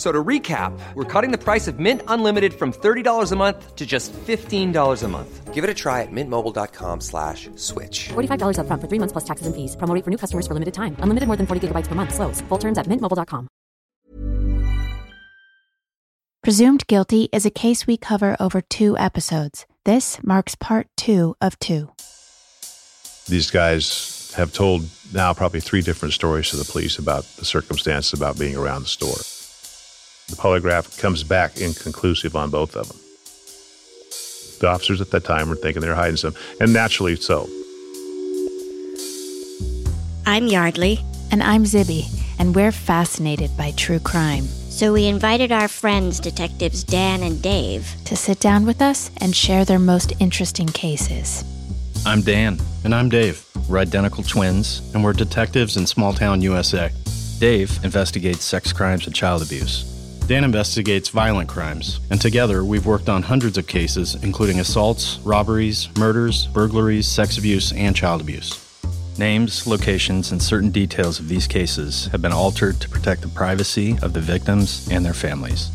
[0.00, 3.76] F- So to recap, we're cutting the price of Mint Unlimited from $30 a month
[3.76, 5.52] to just $15 a month.
[5.52, 8.08] Give it a try at mintmobile.com slash switch.
[8.08, 9.76] $45 upfront for three months plus taxes and fees.
[9.76, 10.96] Promo rate for new customers for limited time.
[11.00, 12.14] Unlimited more than 40 gigabytes per month.
[12.14, 12.40] Slows.
[12.48, 13.48] Full terms at mintmobile.com.
[16.42, 19.66] Presumed Guilty is a case we cover over two episodes.
[19.84, 21.92] This marks part two of two.
[23.28, 28.14] These guys have told now probably three different stories to the police about the circumstances
[28.18, 29.20] about being around the store.
[30.30, 32.96] The polygraph comes back inconclusive on both of them.
[34.60, 37.48] The officers at that time were thinking they're hiding some, and naturally so.
[40.26, 41.00] I'm Yeardley,
[41.32, 42.04] And I'm Zibby,
[42.38, 44.44] and we're fascinated by true crime.
[44.44, 47.86] so we invited our friends, detectives Dan and Dave.
[48.06, 51.44] To sit down with us and share their most interesting cases.
[52.06, 52.58] I'm Dan.
[52.84, 53.44] And I'm Dave.
[53.68, 56.90] We're identical twins, and we're detectives in small town USA.
[57.38, 59.84] Dave investigates sex crimes and child abuse.
[60.30, 65.88] Dan investigates violent crimes, and together we've worked on hundreds of cases, including assaults, robberies,
[65.98, 68.64] murders, burglaries, sex abuse, and child abuse.
[69.18, 73.98] Names, locations, and certain details of these cases have been altered to protect the privacy
[74.02, 75.68] of the victims and their families.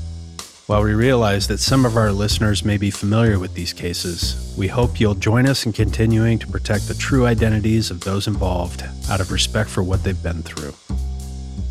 [0.67, 4.69] While we realize that some of our listeners may be familiar with these cases, we
[4.69, 9.19] hope you'll join us in continuing to protect the true identities of those involved out
[9.19, 10.71] of respect for what they've been through.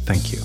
[0.04, 0.40] Thank you.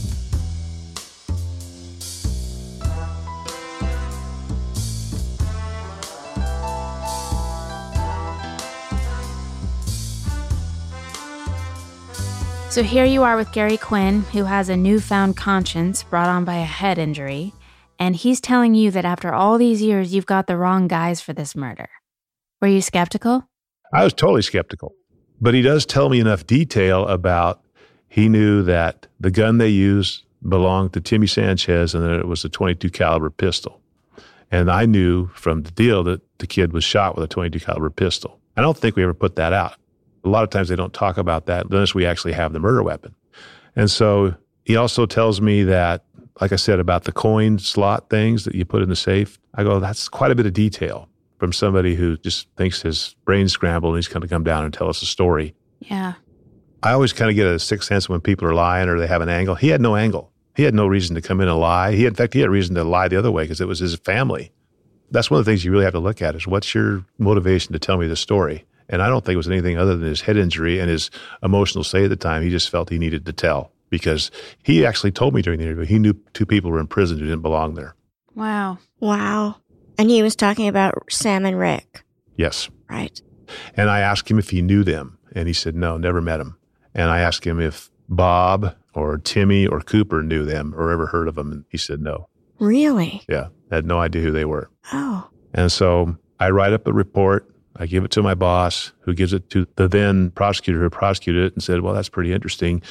[12.70, 16.58] So here you are with Gary Quinn, who has a newfound conscience brought on by
[16.58, 17.52] a head injury,
[17.98, 21.34] and he's telling you that after all these years, you've got the wrong guys for
[21.34, 21.90] this murder.
[22.62, 23.50] Were you skeptical?
[23.92, 24.94] I was totally skeptical,
[25.42, 27.60] but he does tell me enough detail about
[28.08, 32.46] he knew that the gun they used belonged to Timmy Sanchez and that it was
[32.46, 33.82] a 22 caliber pistol.
[34.52, 37.90] And I knew from the deal that the kid was shot with a 22 caliber
[37.90, 38.40] pistol.
[38.56, 39.74] I don't think we ever put that out.
[40.24, 42.84] A lot of times they don't talk about that unless we actually have the murder
[42.84, 43.16] weapon.
[43.76, 46.04] And so he also tells me that,
[46.42, 49.40] like I said, about the coin slot things that you put in the safe.
[49.56, 53.54] I go, that's quite a bit of detail from somebody who just thinks his brain's
[53.54, 55.56] scrambled and he's going to come down and tell us a story.
[55.80, 56.14] Yeah.
[56.84, 59.22] I always kind of get a sixth sense when people are lying or they have
[59.22, 59.56] an angle.
[59.56, 60.32] He had no angle.
[60.56, 61.94] He had no reason to come in and lie.
[61.94, 63.96] He, in fact, he had reason to lie the other way because it was his
[63.96, 64.52] family.
[65.12, 67.74] That's one of the things you really have to look at is what's your motivation
[67.74, 68.66] to tell me the story?
[68.90, 71.12] And I don't think it was anything other than his head injury and his
[71.44, 72.42] emotional state at the time.
[72.44, 74.32] He just felt he needed to tell because
[74.64, 77.26] he actually told me during the interview he knew two people were in prison who
[77.26, 77.96] didn't belong there.
[78.36, 78.80] Wow.
[79.00, 79.58] Wow.
[79.98, 82.04] And he was talking about Sam and Rick,
[82.36, 82.70] Yes.
[82.90, 83.22] right?
[83.76, 86.58] And I asked him if he knew them, and he said no, never met him.
[86.96, 91.28] And I asked him if Bob or Timmy or Cooper knew them or ever heard
[91.28, 92.30] of them, and he said no.
[92.60, 93.22] Really?
[93.28, 94.70] Yeah, had no idea who they were.
[94.94, 95.28] Oh.
[95.54, 97.50] And so I write up a report.
[97.80, 101.46] I give it to my boss, who gives it to the then prosecutor who prosecuted
[101.46, 102.82] it and said, Well, that's pretty interesting.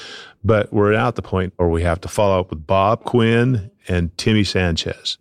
[0.43, 3.71] But we're now at the point where we have to follow up with Bob Quinn
[3.87, 5.19] and Timmy Sanchez.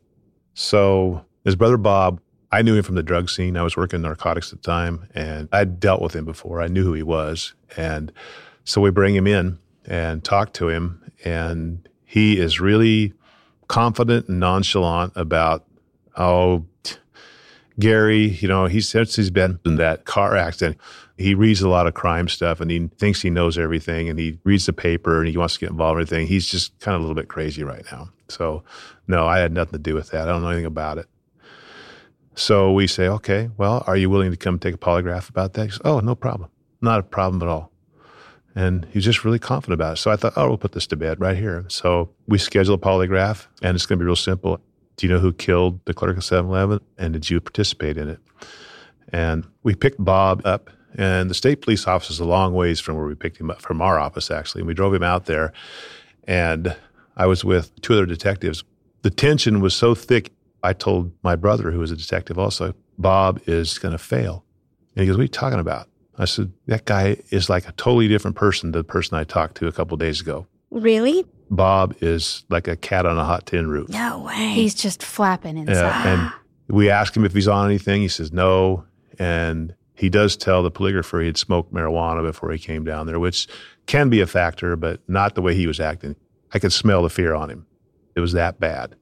[0.54, 3.58] So his brother Bob, I knew him from the drug scene.
[3.58, 6.62] I was working in narcotics at the time and I'd dealt with him before.
[6.62, 7.54] I knew who he was.
[7.76, 8.12] And
[8.64, 11.12] so we bring him in and talk to him.
[11.26, 13.14] And he is really
[13.68, 15.66] confident and nonchalant about,
[16.16, 16.66] oh,
[17.80, 20.78] Gary, you know, he since he's been in that car accident,
[21.18, 24.40] he reads a lot of crime stuff and he thinks he knows everything and he
[24.44, 26.28] reads the paper and he wants to get involved in everything.
[26.28, 28.10] He's just kind of a little bit crazy right now.
[28.30, 28.64] So,
[29.08, 30.28] no, I had nothing to do with that.
[30.28, 31.08] I don't know anything about it.
[32.36, 35.78] So we say, okay, well, are you willing to come take a polygraph about that?
[35.84, 36.52] Oh, no problem.
[36.82, 37.72] Not a problem at all.
[38.56, 39.98] And he's just really confident about it.
[39.98, 41.66] So I thought, oh, we'll put this to bed right here.
[41.68, 44.60] So we schedule a polygraph and it's going to be real simple.
[44.98, 46.80] Do you know who killed the clerk of 7 Eleven?
[46.98, 48.20] And did you participate in it?
[49.10, 52.98] And we picked Bob up, and the state police office is a long ways from
[52.98, 54.62] where we picked him up, from our office, actually.
[54.62, 55.54] And we drove him out there,
[56.28, 56.76] and
[57.16, 58.64] I was with two other detectives.
[59.04, 60.32] the tension was so thick.
[60.64, 64.44] I told my brother, who was a detective also, Bob is going to fail.
[64.96, 65.88] And he goes, What are you talking about?
[66.18, 69.56] I said, That guy is like a totally different person than the person I talked
[69.58, 70.48] to a couple days ago.
[70.72, 71.26] Really?
[71.50, 73.90] Bob is like a cat on a hot tin roof.
[73.90, 74.54] No way.
[74.54, 75.74] He's just flapping inside.
[75.74, 78.02] Yeah, and we ask him if he's on anything.
[78.02, 78.86] He says no.
[79.20, 83.20] And he does tell the polygrapher he had smoked marijuana before he came down there,
[83.20, 83.48] which
[83.88, 86.16] can be a factor, but not the way he was acting.
[86.54, 87.66] I could smell the fear on him.
[88.16, 88.96] It was that bad.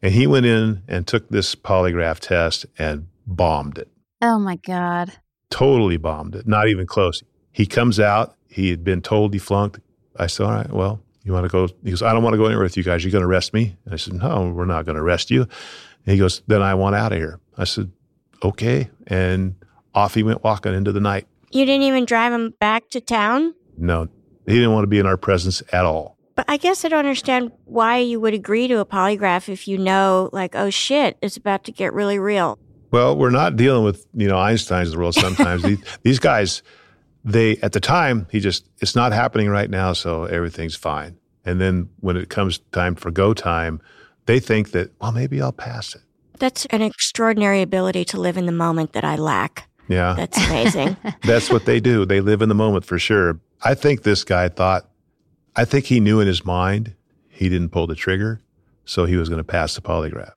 [0.00, 3.88] And he went in and took this polygraph test and bombed it.
[4.20, 5.12] Oh my God.
[5.50, 6.46] Totally bombed it.
[6.46, 7.22] Not even close.
[7.52, 8.36] He comes out.
[8.48, 9.80] He had been told he flunked.
[10.16, 11.68] I said, All right, well, you want to go?
[11.84, 13.04] He goes, I don't want to go anywhere with you guys.
[13.04, 13.76] You're going to arrest me?
[13.84, 15.42] And I said, No, we're not going to arrest you.
[15.42, 17.40] And he goes, Then I want out of here.
[17.56, 17.90] I said,
[18.42, 18.90] Okay.
[19.06, 19.54] And
[19.94, 21.26] off he went walking into the night.
[21.50, 23.54] You didn't even drive him back to town?
[23.76, 24.08] No,
[24.46, 26.16] he didn't want to be in our presence at all.
[26.34, 29.76] But I guess I don't understand why you would agree to a polygraph if you
[29.76, 32.58] know, like, oh shit, it's about to get really real.
[32.90, 35.62] Well, we're not dealing with, you know, Einstein's the world sometimes.
[35.64, 36.62] these, these guys,
[37.24, 41.18] they, at the time, he just, it's not happening right now, so everything's fine.
[41.44, 43.80] And then when it comes time for go time,
[44.26, 46.02] they think that, well, maybe I'll pass it.
[46.38, 49.68] That's an extraordinary ability to live in the moment that I lack.
[49.88, 50.14] Yeah.
[50.14, 50.96] That's amazing.
[51.22, 52.04] That's what they do.
[52.04, 53.40] They live in the moment for sure.
[53.62, 54.88] I think this guy thought,
[55.54, 56.94] I think he knew in his mind
[57.28, 58.40] he didn't pull the trigger,
[58.84, 60.32] so he was going to pass the polygraph.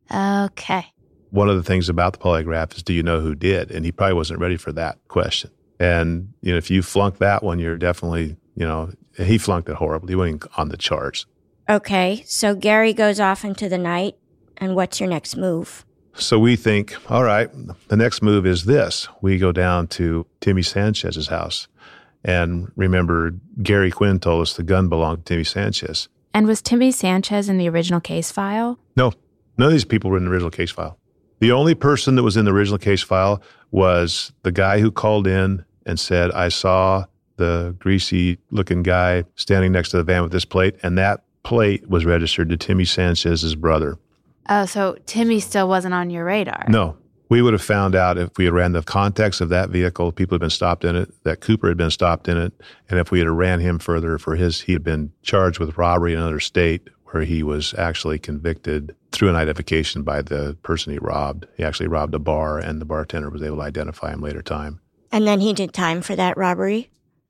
[0.52, 0.86] Okay.
[1.30, 3.72] One of the things about the polygraph is do you know who did?
[3.72, 5.52] And he probably wasn't ready for that question.
[5.80, 9.76] And you know, if you flunk that one, you're definitely, you know, he flunked it
[9.76, 10.12] horribly.
[10.12, 11.26] He went on the charts.
[11.70, 14.16] okay, so Gary goes off into the night,
[14.58, 15.86] and what's your next move?
[16.18, 17.50] So we think, all right,
[17.90, 19.08] the next move is this.
[19.22, 21.68] We go down to Timmy Sanchez's house.
[22.24, 23.32] And remember,
[23.62, 26.08] Gary Quinn told us the gun belonged to Timmy Sanchez.
[26.34, 28.80] And was Timmy Sanchez in the original case file?
[28.96, 29.12] No,
[29.58, 30.98] none of these people were in the original case file.
[31.40, 33.42] The only person that was in the original case file
[33.72, 37.06] was the guy who called in and said, I saw
[37.38, 40.78] the greasy looking guy standing next to the van with this plate.
[40.82, 43.98] And that plate was registered to Timmy Sanchez's brother.
[44.50, 46.66] Oh, so Timmy still wasn't on your radar.
[46.70, 46.98] No,
[47.30, 50.36] we would have found out if we had ran the context of that vehicle, people
[50.36, 52.54] had been stopped in it, that Cooper had been stopped in it,
[52.90, 56.14] and if we had ran him further for his, he had been charged with robbery
[56.14, 61.00] in another state where he was actually convicted through an identification by the person he
[61.00, 61.48] robbed.
[61.58, 64.80] He actually robbed a bar, and the bartender was able to identify him later time.
[65.12, 66.90] And then he did time for that robbery?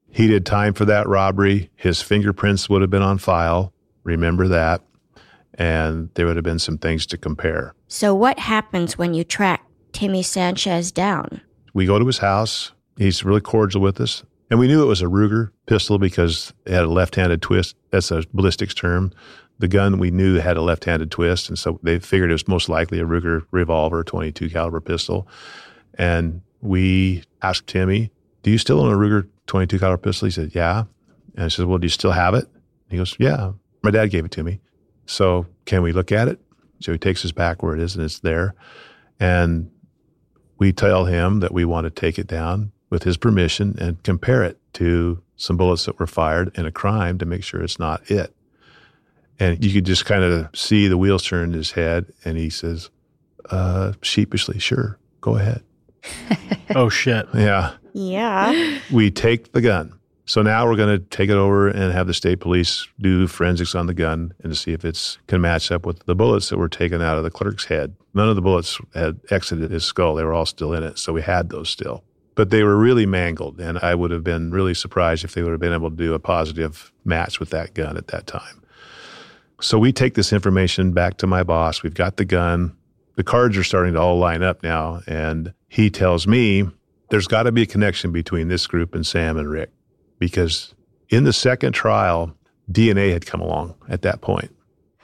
[0.10, 1.70] He did time for that robbery.
[1.76, 3.74] His fingerprints would have been on file.
[4.04, 4.82] Remember that.
[5.56, 7.74] And there would have been some things to compare.
[7.88, 11.42] So, what happens when you track Timmy Sanchez down?
[11.74, 12.72] We go to his house.
[12.98, 14.24] He's really cordial with us.
[14.50, 17.76] And we knew it was a Ruger pistol because it had a left handed twist.
[17.92, 19.12] That's a ballistics term.
[19.60, 21.50] The gun we knew had a left handed twist.
[21.50, 25.28] And so they figured it was most likely a Ruger revolver, 22 caliber pistol.
[25.98, 28.12] And we asked Timmy,
[28.44, 30.26] Do you still own a Ruger 22 caliber pistol?
[30.26, 30.84] He said, Yeah.
[31.36, 32.48] And I said, Well, do you still have it?
[32.90, 33.54] He goes, Yeah.
[33.82, 34.60] My dad gave it to me.
[35.06, 36.40] So can we look at it?
[36.80, 38.56] So he takes us back where it is and it's there.
[39.20, 39.72] And
[40.58, 44.44] we tell him that we want to take it down with his permission and compare
[44.44, 48.10] it to some bullets that were fired in a crime to make sure it's not
[48.10, 48.35] it.
[49.40, 52.06] And you could just kind of see the wheels turn in his head.
[52.24, 52.90] And he says,
[53.50, 55.64] uh, sheepishly, sure, go ahead.
[56.74, 57.28] Oh shit.
[57.34, 57.74] Yeah.
[57.94, 58.80] Yeah.
[58.92, 59.98] We take the gun.
[60.26, 63.76] So now we're going to take it over and have the state police do forensics
[63.76, 66.58] on the gun and to see if it's can match up with the bullets that
[66.58, 67.96] were taken out of the clerk's head.
[68.16, 70.98] None of the bullets had exited his skull; they were all still in it.
[70.98, 73.60] So we had those still, but they were really mangled.
[73.60, 76.16] And I would have been really surprised if they would have been able to do
[76.16, 78.64] a positive match with that gun at that time.
[79.62, 81.84] So we take this information back to my boss.
[81.84, 82.76] We've got the gun.
[83.16, 86.66] The cards are starting to all line up now, and he tells me
[87.10, 89.72] there's got to be a connection between this group and Sam and Rick
[90.20, 90.74] because
[91.10, 92.36] in the second trial,
[92.72, 94.54] DNA had come along at that point.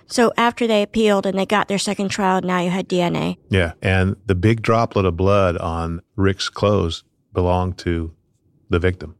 [0.07, 3.37] So, after they appealed and they got their second trial, now you had DNA.
[3.49, 3.73] Yeah.
[3.81, 8.13] And the big droplet of blood on Rick's clothes belonged to
[8.69, 9.15] the victim.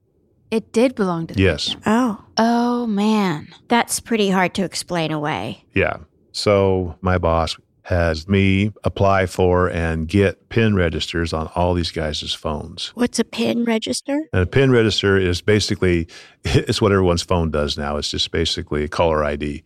[0.51, 1.75] It did belong to the Yes.
[1.85, 3.47] Oh, Oh, man.
[3.69, 5.63] that's pretty hard to explain away.
[5.73, 5.97] Yeah.
[6.33, 12.33] So my boss has me apply for and get pen registers on all these guys'
[12.33, 12.91] phones.
[12.95, 14.21] What's a pen register?
[14.33, 16.07] And a pen register is basically
[16.43, 17.97] it's what everyone's phone does now.
[17.97, 19.63] It's just basically a caller ID.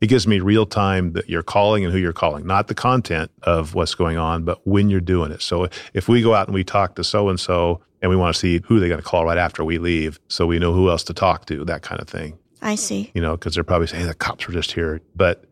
[0.00, 3.32] It gives me real time that you're calling and who you're calling, not the content
[3.42, 5.42] of what's going on, but when you're doing it.
[5.42, 8.34] So if we go out and we talk to so and so and we want
[8.34, 10.88] to see who they're going to call right after we leave, so we know who
[10.90, 13.10] else to talk to, that kind of thing I see.
[13.14, 15.00] you know, because they're probably saying, hey, the cops were just here.
[15.14, 15.44] But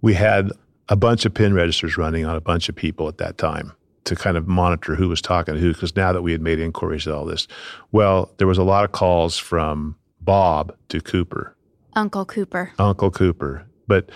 [0.00, 0.50] we had
[0.88, 3.72] a bunch of pen registers running on a bunch of people at that time
[4.04, 5.72] to kind of monitor who was talking to who.
[5.72, 7.46] Because now that we had made inquiries and all this,
[7.92, 11.56] well, there was a lot of calls from Bob to Cooper,
[11.94, 12.72] Uncle Cooper.
[12.78, 13.66] Uncle Cooper.
[13.86, 14.10] But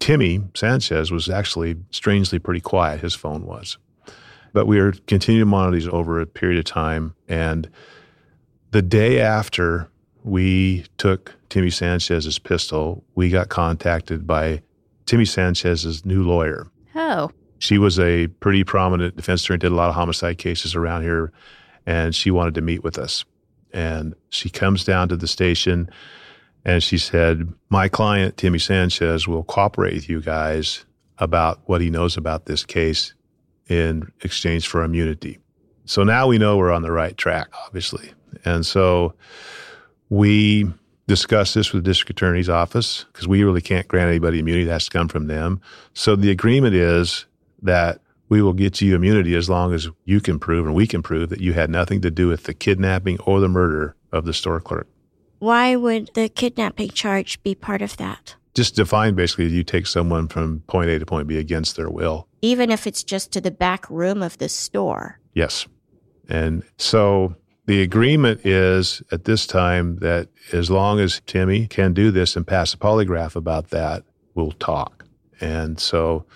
[0.00, 3.00] Timmy Sanchez was actually strangely pretty quiet.
[3.00, 3.78] His phone was.
[4.52, 7.14] But we are continuing to monitor these over a period of time.
[7.28, 7.70] And
[8.70, 9.88] the day after
[10.24, 14.62] we took Timmy Sanchez's pistol, we got contacted by
[15.06, 16.66] Timmy Sanchez's new lawyer.
[16.94, 17.30] Oh.
[17.58, 21.32] She was a pretty prominent defense attorney, did a lot of homicide cases around here,
[21.86, 23.24] and she wanted to meet with us.
[23.72, 25.88] And she comes down to the station
[26.64, 30.84] and she said, My client, Timmy Sanchez, will cooperate with you guys
[31.18, 33.14] about what he knows about this case
[33.72, 35.38] in exchange for immunity.
[35.84, 38.12] So now we know we're on the right track, obviously.
[38.44, 39.14] And so
[40.10, 40.70] we
[41.08, 44.64] discussed this with the district attorney's office because we really can't grant anybody immunity.
[44.64, 45.60] That has to come from them.
[45.94, 47.26] So the agreement is
[47.62, 51.02] that we will get you immunity as long as you can prove and we can
[51.02, 54.32] prove that you had nothing to do with the kidnapping or the murder of the
[54.32, 54.88] store clerk.
[55.38, 58.36] Why would the kidnapping charge be part of that?
[58.54, 62.28] Just define basically you take someone from point A to point B against their will.
[62.42, 65.18] Even if it's just to the back room of the store.
[65.32, 65.66] Yes.
[66.28, 72.10] And so the agreement is at this time that as long as Timmy can do
[72.10, 75.04] this and pass a polygraph about that, we'll talk.
[75.40, 76.26] And so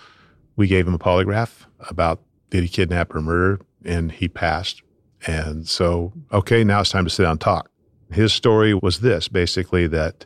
[0.55, 4.81] we gave him a polygraph about did he kidnap or murder, and he passed.
[5.25, 7.69] And so, okay, now it's time to sit down and talk.
[8.11, 10.25] His story was this basically that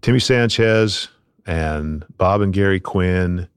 [0.00, 1.08] Timmy Sanchez
[1.46, 3.48] and Bob and Gary Quinn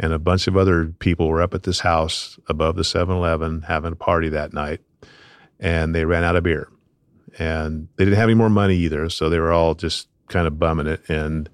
[0.00, 3.62] and a bunch of other people were up at this house above the 7 Eleven
[3.62, 4.80] having a party that night
[5.60, 6.68] and they ran out of beer.
[7.38, 10.58] And they didn't have any more money either, so they were all just kind of
[10.58, 11.08] bumming it.
[11.08, 11.48] And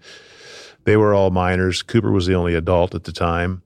[0.85, 1.83] they were all minors.
[1.83, 3.63] Cooper was the only adult at the time.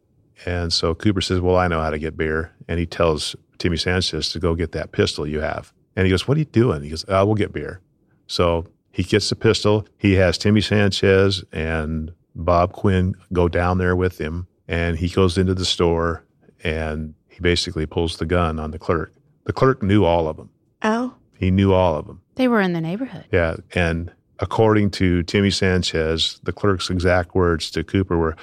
[0.46, 2.52] And so Cooper says, Well, I know how to get beer.
[2.66, 5.72] And he tells Timmy Sanchez to go get that pistol you have.
[5.94, 6.82] And he goes, What are you doing?
[6.82, 7.80] He goes, oh, We'll get beer.
[8.26, 9.86] So he gets the pistol.
[9.98, 14.46] He has Timmy Sanchez and Bob Quinn go down there with him.
[14.70, 16.22] And he goes into the store
[16.62, 19.12] and he basically pulls the gun on the clerk.
[19.44, 20.48] The clerk knew all of them.
[20.82, 21.12] Oh.
[21.36, 22.22] He knew all of them.
[22.36, 23.24] They were in the neighborhood.
[23.32, 23.56] Yeah.
[23.74, 28.36] And according to Timmy Sanchez, the clerk's exact words to Cooper were,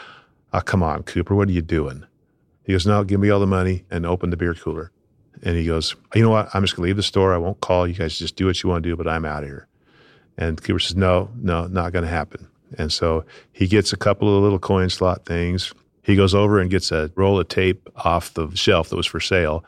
[0.51, 2.05] oh, come on, Cooper, what are you doing?
[2.65, 4.91] He goes, no, give me all the money and open the beer cooler.
[5.43, 6.50] And he goes, you know what?
[6.53, 7.34] I'm just going to leave the store.
[7.34, 7.88] I won't call.
[7.88, 9.67] You guys just do what you want to do, but I'm out of here.
[10.38, 12.50] And Cooper says, no, no, not going to happen.
[12.77, 15.74] And so he gets a couple of little coin slot things.
[16.08, 19.20] He goes over and gets a roll of tape off the shelf that was for
[19.20, 19.64] sale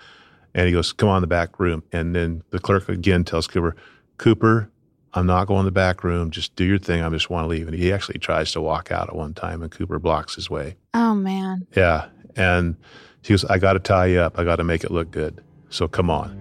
[0.54, 1.84] and he goes, Come on the back room.
[1.92, 3.76] And then the clerk again tells Cooper,
[4.18, 4.70] Cooper,
[5.14, 6.32] I'm not going to the back room.
[6.32, 7.02] Just do your thing.
[7.02, 7.68] I just want to leave.
[7.68, 10.76] And he actually tries to walk out at one time, and Cooper blocks his way.
[10.94, 11.66] Oh, man.
[11.76, 12.08] Yeah.
[12.36, 12.76] And
[13.22, 14.38] he goes, I got to tie you up.
[14.38, 15.44] I got to make it look good.
[15.70, 16.38] So come on.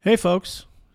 [0.00, 0.66] Hey, folks.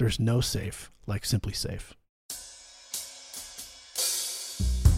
[0.00, 1.92] There's no safe like SimpliSafe.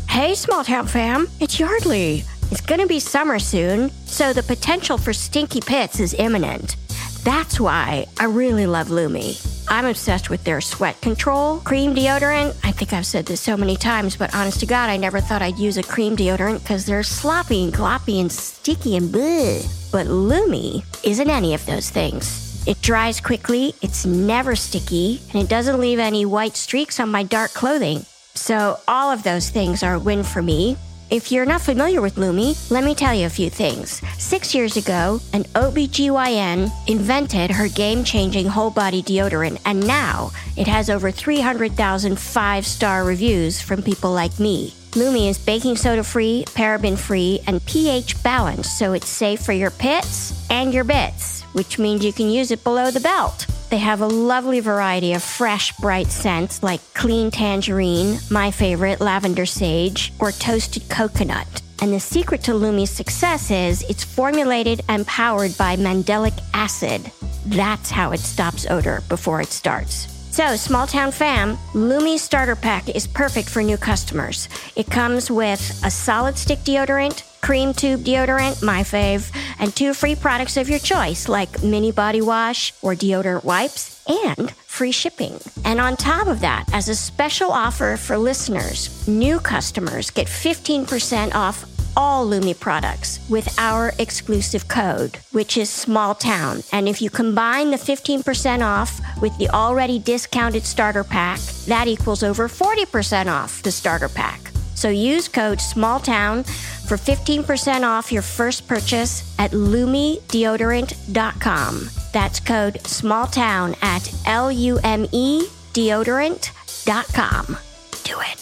[0.09, 2.23] Hey, small town fam, it's Yeardley.
[2.53, 6.77] It's gonna be summer soon, so the potential for stinky pits is imminent.
[7.25, 9.35] That's why I really love Lume.
[9.69, 12.55] I'm obsessed with their sweat control cream deodorant.
[12.63, 15.43] I think I've said this so many times, but honest to God, I never thought
[15.43, 19.67] I'd use a cream deodorant because they're sloppy and gloppy and sticky and bleh.
[19.91, 22.52] But Lume isn't any of those things.
[22.65, 27.25] It dries quickly, it's never sticky, and it doesn't leave any white streaks on my
[27.25, 28.07] dark clothing.
[28.35, 30.77] So, all of those things are a win for me.
[31.11, 34.01] If you're not familiar with Lume, let me tell you a few things.
[34.17, 40.69] Six years ago, an OBGYN invented her game changing whole body deodorant, and now it
[40.69, 44.73] has over 300,000 five star reviews from people like me.
[44.95, 49.71] Lume is baking soda free, paraben free, and pH balanced, so it's safe for your
[49.71, 53.47] pits and your bits, which means you can use it below the belt.
[53.71, 59.47] They have a lovely variety of fresh, bright scents like clean tangerine, my favorite, lavender
[59.47, 61.63] sage, or toasted coconut.
[61.81, 67.11] And the secret to Lume's success is it's formulated and powered by mandelic acid.
[67.47, 70.12] That's how it stops odor before it starts.
[70.33, 74.49] So, small town fam, Lume starter pack is perfect for new customers.
[74.77, 80.15] It comes with a solid stick deodorant, cream tube deodorant, my fave, and two free
[80.15, 85.39] products of your choice like mini body wash or deodorant wipes and free shipping.
[85.67, 91.35] And on top of that, as a special offer for listeners, new customers get 15%
[91.35, 96.63] off all Lume products with our exclusive code, which is small town.
[96.73, 102.23] And if you combine the 15% off with the already discounted starter pack, that equals
[102.23, 104.41] over 40% off the starter pack.
[104.75, 111.91] So use code small town for 15% off your first purchase at lumedeodorant.com.
[112.13, 117.57] That's code small town at L U M E deodorant.com.
[118.05, 118.42] Do it.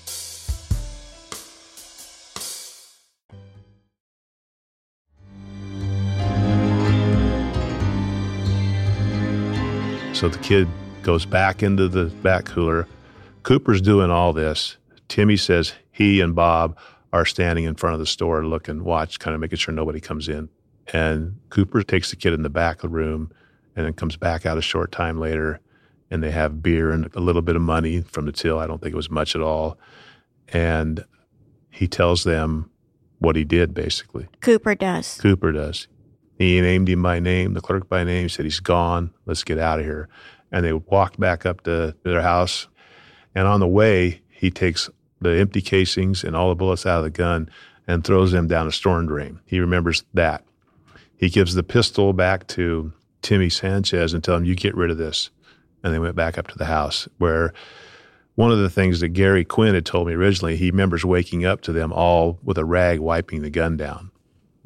[10.21, 10.67] So the kid
[11.01, 12.87] goes back into the back cooler.
[13.41, 14.77] Cooper's doing all this.
[15.07, 16.77] Timmy says he and Bob
[17.11, 20.29] are standing in front of the store looking, watch, kind of making sure nobody comes
[20.29, 20.49] in.
[20.93, 23.31] And Cooper takes the kid in the back of the room
[23.75, 25.59] and then comes back out a short time later
[26.11, 28.59] and they have beer and a little bit of money from the till.
[28.59, 29.79] I don't think it was much at all.
[30.49, 31.03] And
[31.71, 32.69] he tells them
[33.17, 34.27] what he did basically.
[34.39, 35.17] Cooper does.
[35.19, 35.87] Cooper does.
[36.41, 38.27] He named him by name, the clerk by name.
[38.27, 39.13] Said, He's gone.
[39.27, 40.09] Let's get out of here.
[40.51, 42.67] And they walked back up to their house.
[43.35, 47.03] And on the way, he takes the empty casings and all the bullets out of
[47.03, 47.47] the gun
[47.85, 49.39] and throws them down a storm drain.
[49.45, 50.43] He remembers that.
[51.15, 54.97] He gives the pistol back to Timmy Sanchez and tells him, You get rid of
[54.97, 55.29] this.
[55.83, 57.53] And they went back up to the house where
[58.33, 61.61] one of the things that Gary Quinn had told me originally, he remembers waking up
[61.61, 64.09] to them all with a rag wiping the gun down,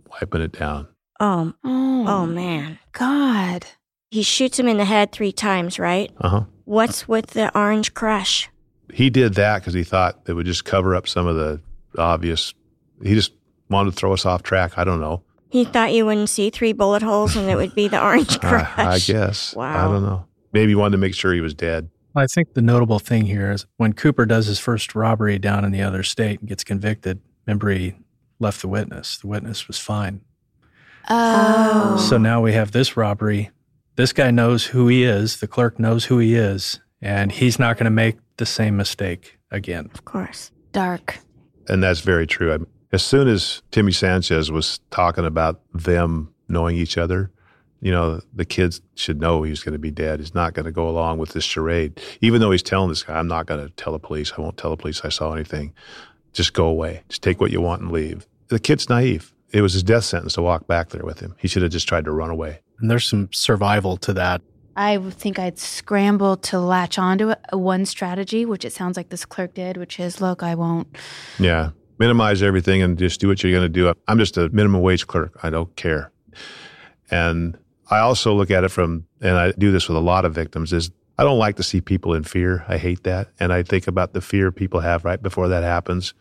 [0.09, 0.87] wiping it down.
[1.19, 2.79] Oh, Oh, oh man.
[2.91, 3.65] God.
[4.11, 6.11] He shoots him in the head three times, right?
[6.19, 6.43] Uh huh.
[6.65, 8.49] What's with the orange crush?
[8.93, 11.59] He did that because he thought it would just cover up some of the
[11.97, 12.53] obvious.
[13.03, 13.33] He just
[13.69, 14.77] wanted to throw us off track.
[14.77, 15.23] I don't know.
[15.49, 18.69] He thought you wouldn't see three bullet holes and it would be the orange crush.
[18.77, 19.55] I, I guess.
[19.55, 19.87] Wow.
[19.89, 20.25] I don't know.
[20.53, 21.89] Maybe he wanted to make sure he was dead.
[22.15, 25.71] I think the notable thing here is when Cooper does his first robbery down in
[25.71, 27.95] the other state and gets convicted, remember he
[28.39, 29.17] left the witness.
[29.17, 30.21] The witness was fine.
[31.09, 31.97] Oh.
[32.09, 33.51] So now we have this robbery.
[33.95, 35.39] This guy knows who he is.
[35.39, 39.37] The clerk knows who he is, and he's not going to make the same mistake
[39.51, 39.89] again.
[39.93, 40.51] Of course.
[40.71, 41.19] Dark.
[41.67, 42.53] And that's very true.
[42.53, 47.31] I mean, as soon as Timmy Sanchez was talking about them knowing each other,
[47.81, 50.19] you know, the kids should know he's going to be dead.
[50.19, 52.01] He's not going to go along with this charade.
[52.21, 54.33] Even though he's telling this guy, I'm not going to tell the police.
[54.37, 55.73] I won't tell the police I saw anything.
[56.33, 57.03] Just go away.
[57.09, 58.25] Just take what you want and leave.
[58.47, 59.33] The kid's naive.
[59.55, 61.33] It was his death sentence to walk back there with him.
[61.39, 62.59] He should have just tried to run away.
[62.79, 64.41] And there's some survival to that.
[64.75, 69.07] I think I'd scramble to latch onto it, uh, one strategy, which it sounds like
[69.07, 70.93] this clerk did, which is look, I won't.
[71.39, 71.69] Yeah.
[71.99, 73.93] Minimize everything and just do what you're going to do.
[74.09, 75.39] I'm just a minimum wage clerk.
[75.41, 76.11] I don't care.
[77.09, 77.57] And
[77.89, 80.73] I also look at it from, and I do this with a lot of victims,
[80.73, 82.65] is I don't like to see people in fear.
[82.67, 83.29] I hate that.
[83.39, 86.13] And I think about the fear people have right before that happens.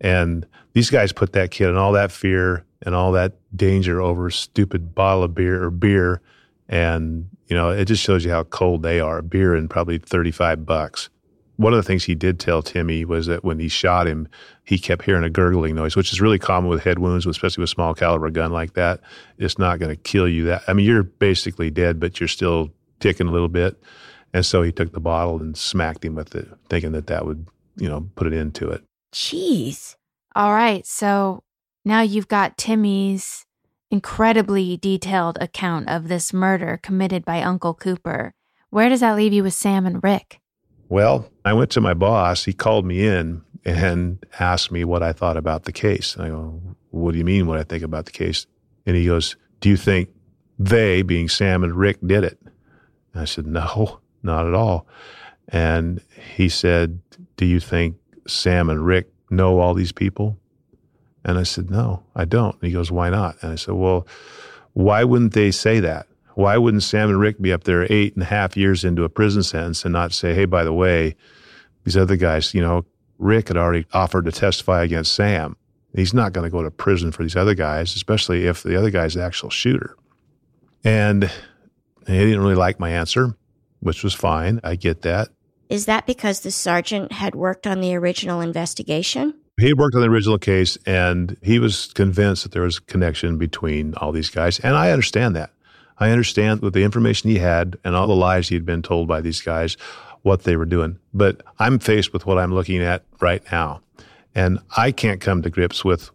[0.00, 4.28] And these guys put that kid in all that fear and all that danger over
[4.28, 6.20] a stupid bottle of beer or beer.
[6.68, 9.22] And, you know, it just shows you how cold they are.
[9.22, 11.08] Beer and probably 35 bucks.
[11.56, 14.28] One of the things he did tell Timmy was that when he shot him,
[14.64, 17.70] he kept hearing a gurgling noise, which is really common with head wounds, especially with
[17.70, 19.00] small caliber gun like that.
[19.36, 20.44] It's not going to kill you.
[20.44, 23.82] That I mean, you're basically dead, but you're still ticking a little bit.
[24.32, 27.46] And so he took the bottle and smacked him with it, thinking that that would,
[27.76, 28.82] you know, put an end to it.
[29.12, 29.96] Jeez.
[30.34, 30.86] All right.
[30.86, 31.42] So
[31.84, 33.46] now you've got Timmy's
[33.90, 38.34] incredibly detailed account of this murder committed by Uncle Cooper.
[38.70, 40.40] Where does that leave you with Sam and Rick?
[40.88, 42.44] Well, I went to my boss.
[42.44, 46.14] He called me in and asked me what I thought about the case.
[46.14, 48.46] And I go, What do you mean, what I think about the case?
[48.86, 50.08] And he goes, Do you think
[50.58, 52.38] they, being Sam and Rick, did it?
[53.12, 54.86] And I said, No, not at all.
[55.48, 56.00] And
[56.36, 57.00] he said,
[57.36, 60.39] Do you think Sam and Rick know all these people?
[61.24, 62.54] And I said, No, I don't.
[62.54, 63.36] And he goes, Why not?
[63.42, 64.06] And I said, Well,
[64.72, 66.06] why wouldn't they say that?
[66.34, 69.08] Why wouldn't Sam and Rick be up there eight and a half years into a
[69.08, 71.16] prison sentence and not say, Hey, by the way,
[71.84, 72.84] these other guys, you know,
[73.18, 75.56] Rick had already offered to testify against Sam.
[75.94, 78.90] He's not going to go to prison for these other guys, especially if the other
[78.90, 79.96] guy's the actual shooter.
[80.84, 81.30] And
[82.06, 83.36] he didn't really like my answer,
[83.80, 84.60] which was fine.
[84.62, 85.28] I get that.
[85.68, 89.34] Is that because the sergeant had worked on the original investigation?
[89.60, 92.82] He had worked on the original case and he was convinced that there was a
[92.82, 94.58] connection between all these guys.
[94.60, 95.50] And I understand that.
[95.98, 99.06] I understand with the information he had and all the lies he had been told
[99.06, 99.76] by these guys,
[100.22, 100.98] what they were doing.
[101.12, 103.82] But I'm faced with what I'm looking at right now.
[104.34, 106.10] And I can't come to grips with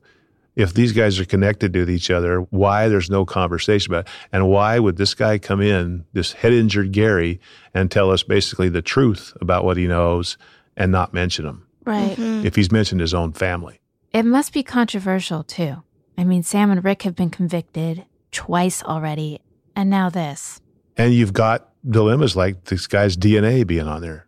[0.55, 4.11] if these guys are connected to each other, why there's no conversation about it.
[4.31, 7.39] And why would this guy come in, this head injured Gary,
[7.73, 10.37] and tell us basically the truth about what he knows
[10.77, 12.17] and not mention him Right.
[12.17, 12.45] Mm-hmm.
[12.45, 13.79] if he's mentioned his own family?
[14.11, 15.83] It must be controversial, too.
[16.17, 19.41] I mean, Sam and Rick have been convicted twice already,
[19.75, 20.61] and now this.
[20.97, 24.27] And you've got dilemmas like this guy's DNA being on there.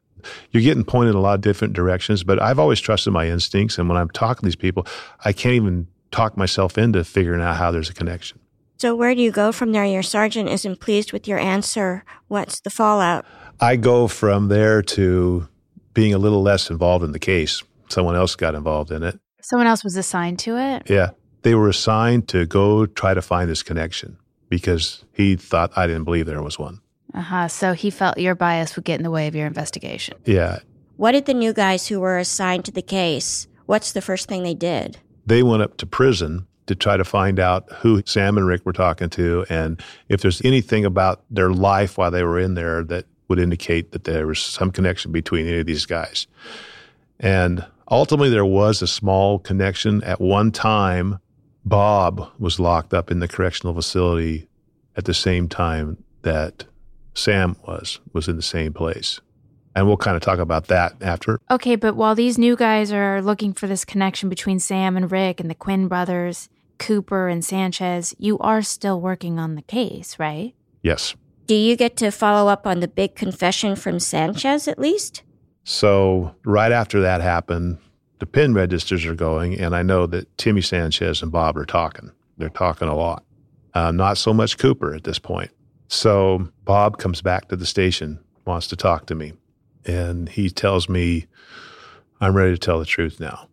[0.51, 3.77] You're getting pointed in a lot of different directions, but I've always trusted my instincts.
[3.77, 4.85] And when I'm talking to these people,
[5.23, 8.39] I can't even talk myself into figuring out how there's a connection.
[8.77, 9.85] So where do you go from there?
[9.85, 12.03] Your sergeant isn't pleased with your answer.
[12.27, 13.25] What's the fallout?
[13.59, 15.47] I go from there to
[15.97, 17.63] being a little less involved in the case.
[17.89, 19.19] Someone else got involved in it.
[19.41, 20.87] Someone else was assigned to it?
[20.87, 21.09] Yeah.
[21.41, 26.03] They were assigned to go try to find this connection because he thought I didn't
[26.03, 26.81] believe there was one.
[27.15, 27.47] Uh huh.
[27.47, 30.19] So he felt your bias would get in the way of your investigation.
[30.23, 30.59] Yeah.
[30.97, 34.43] What did the new guys who were assigned to the case, what's the first thing
[34.43, 34.99] they did?
[35.25, 38.73] They went up to prison to try to find out who Sam and Rick were
[38.73, 43.05] talking to and if there's anything about their life while they were in there that
[43.27, 46.27] would indicate that there was some connection between any of these guys.
[47.19, 50.03] And ultimately, there was a small connection.
[50.03, 51.19] At one time,
[51.65, 54.47] Bob was locked up in the correctional facility
[54.95, 56.65] at the same time that
[57.13, 59.19] Sam was, was in the same place.
[59.75, 61.39] And we'll kind of talk about that after.
[61.51, 65.39] Okay, but while these new guys are looking for this connection between Sam and Rick
[65.39, 70.55] and the Quinn brothers, Cooper and Sanchez, you are still working on the case, right?
[70.81, 71.15] Yes.
[71.47, 75.23] Do you get to follow up on the big confession from Sanchez at least?
[75.63, 77.77] So right after that happened,
[78.19, 82.11] the pen registers are going, and I know that Timmy Sanchez and Bob are talking.
[82.37, 83.23] They're talking a lot.
[83.73, 85.49] Uh, not so much Cooper at this point.
[85.87, 89.31] So Bob comes back to the station, wants to talk to me,
[89.85, 91.27] and he tells me,
[92.19, 93.47] I'm ready to tell the truth now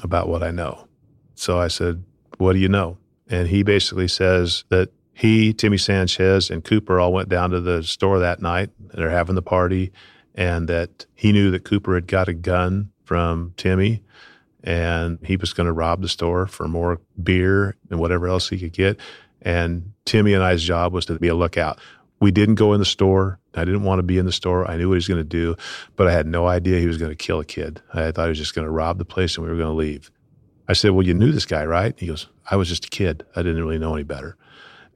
[0.00, 0.86] about what I know.
[1.34, 2.04] So I said,
[2.38, 2.98] What do you know?
[3.28, 4.90] And he basically says that
[5.22, 8.70] he, Timmy Sanchez, and Cooper all went down to the store that night.
[8.78, 9.92] They're having the party,
[10.34, 14.02] and that he knew that Cooper had got a gun from Timmy
[14.64, 18.58] and he was going to rob the store for more beer and whatever else he
[18.58, 18.98] could get.
[19.40, 21.80] And Timmy and I's job was to be a lookout.
[22.20, 23.40] We didn't go in the store.
[23.54, 24.70] I didn't want to be in the store.
[24.70, 25.56] I knew what he was going to do,
[25.96, 27.82] but I had no idea he was going to kill a kid.
[27.92, 29.74] I thought he was just going to rob the place and we were going to
[29.74, 30.10] leave.
[30.68, 31.98] I said, Well, you knew this guy, right?
[31.98, 33.24] He goes, I was just a kid.
[33.34, 34.36] I didn't really know any better.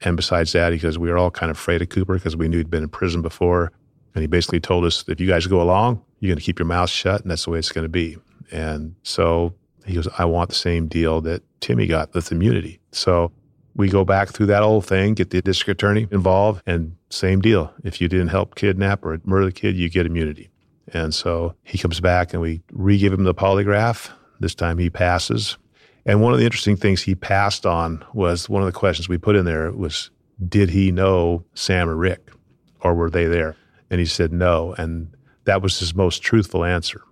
[0.03, 2.49] And besides that, he says, We were all kind of afraid of Cooper because we
[2.49, 3.73] knew he'd been in prison before.
[4.15, 6.67] And he basically told us, If you guys go along, you're going to keep your
[6.67, 8.17] mouth shut, and that's the way it's going to be.
[8.51, 9.55] And so
[9.85, 12.81] he goes, I want the same deal that Timmy got with immunity.
[12.93, 13.33] So
[13.75, 17.73] we go back through that whole thing, get the district attorney involved, and same deal.
[17.85, 20.49] If you didn't help kidnap or murder the kid, you get immunity.
[20.93, 24.11] And so he comes back and we re give him the polygraph.
[24.41, 25.57] This time he passes.
[26.07, 29.19] And one of the interesting things he passed on was one of the questions we
[29.19, 30.11] put in there was,
[30.49, 32.31] did he know Sam or Rick
[32.81, 33.57] or were they there?
[33.91, 34.75] And he said no.
[34.79, 35.13] And
[35.45, 37.03] that was his most truthful answer.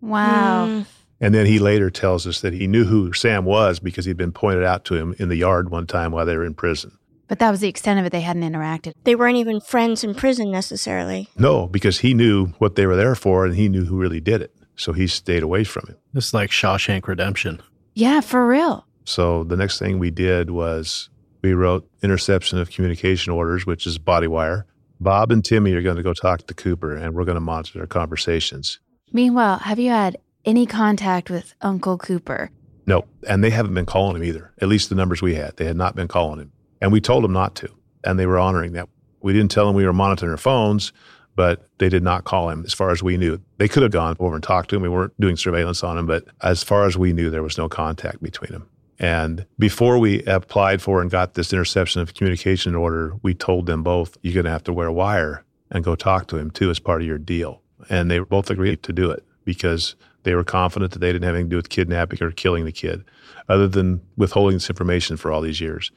[0.00, 0.66] Wow.
[0.66, 0.86] Mm.
[1.20, 4.32] And then he later tells us that he knew who Sam was because he'd been
[4.32, 6.98] pointed out to him in the yard one time while they were in prison.
[7.28, 8.10] But that was the extent of it.
[8.10, 8.92] They hadn't interacted.
[9.04, 11.28] They weren't even friends in prison necessarily.
[11.38, 14.42] No, because he knew what they were there for and he knew who really did
[14.42, 14.52] it.
[14.74, 15.96] So he stayed away from him.
[16.12, 17.62] This is like Shawshank Redemption.
[17.94, 18.86] Yeah, for real.
[19.04, 21.10] So the next thing we did was
[21.42, 24.66] we wrote interception of communication orders, which is body wire.
[25.00, 27.78] Bob and Timmy are going to go talk to Cooper and we're going to monitor
[27.78, 28.78] their conversations.
[29.12, 32.50] Meanwhile, have you had any contact with Uncle Cooper?
[32.86, 34.52] No, and they haven't been calling him either.
[34.60, 36.52] At least the numbers we had, they had not been calling him.
[36.80, 37.68] And we told them not to,
[38.04, 38.88] and they were honoring that.
[39.20, 40.92] We didn't tell them we were monitoring their phones,
[41.34, 43.40] but they did not call him as far as we knew.
[43.58, 44.82] They could have gone over and talked to him.
[44.82, 47.68] We weren't doing surveillance on him, but as far as we knew, there was no
[47.68, 48.68] contact between them.
[48.98, 53.82] And before we applied for and got this interception of communication order, we told them
[53.82, 56.70] both, you're going to have to wear a wire and go talk to him too
[56.70, 57.62] as part of your deal.
[57.88, 61.34] And they both agreed to do it because they were confident that they didn't have
[61.34, 63.04] anything to do with kidnapping or killing the kid,
[63.48, 65.90] other than withholding this information for all these years.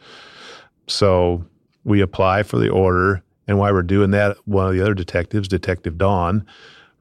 [0.88, 1.46] So
[1.84, 3.24] we apply for the order.
[3.48, 6.46] And while we're doing that, one of the other detectives, Detective Dawn,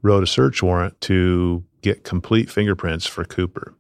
[0.03, 3.75] wrote a search warrant to get complete fingerprints for Cooper.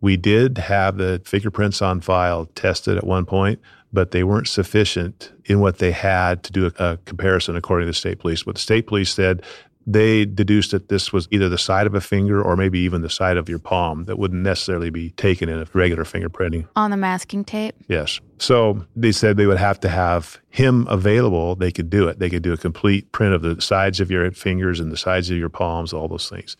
[0.00, 3.60] We did have the fingerprints on file tested at one point,
[3.92, 7.90] but they weren't sufficient in what they had to do a, a comparison according to
[7.90, 8.46] the state police.
[8.46, 9.42] What the state police said,
[9.90, 13.08] they deduced that this was either the side of a finger or maybe even the
[13.08, 16.68] side of your palm that wouldn't necessarily be taken in a regular fingerprinting.
[16.76, 17.74] On the masking tape?
[17.88, 18.20] Yes.
[18.38, 21.56] So they said they would have to have him available.
[21.56, 22.18] They could do it.
[22.18, 25.30] They could do a complete print of the sides of your fingers and the sides
[25.30, 26.58] of your palms, all those things.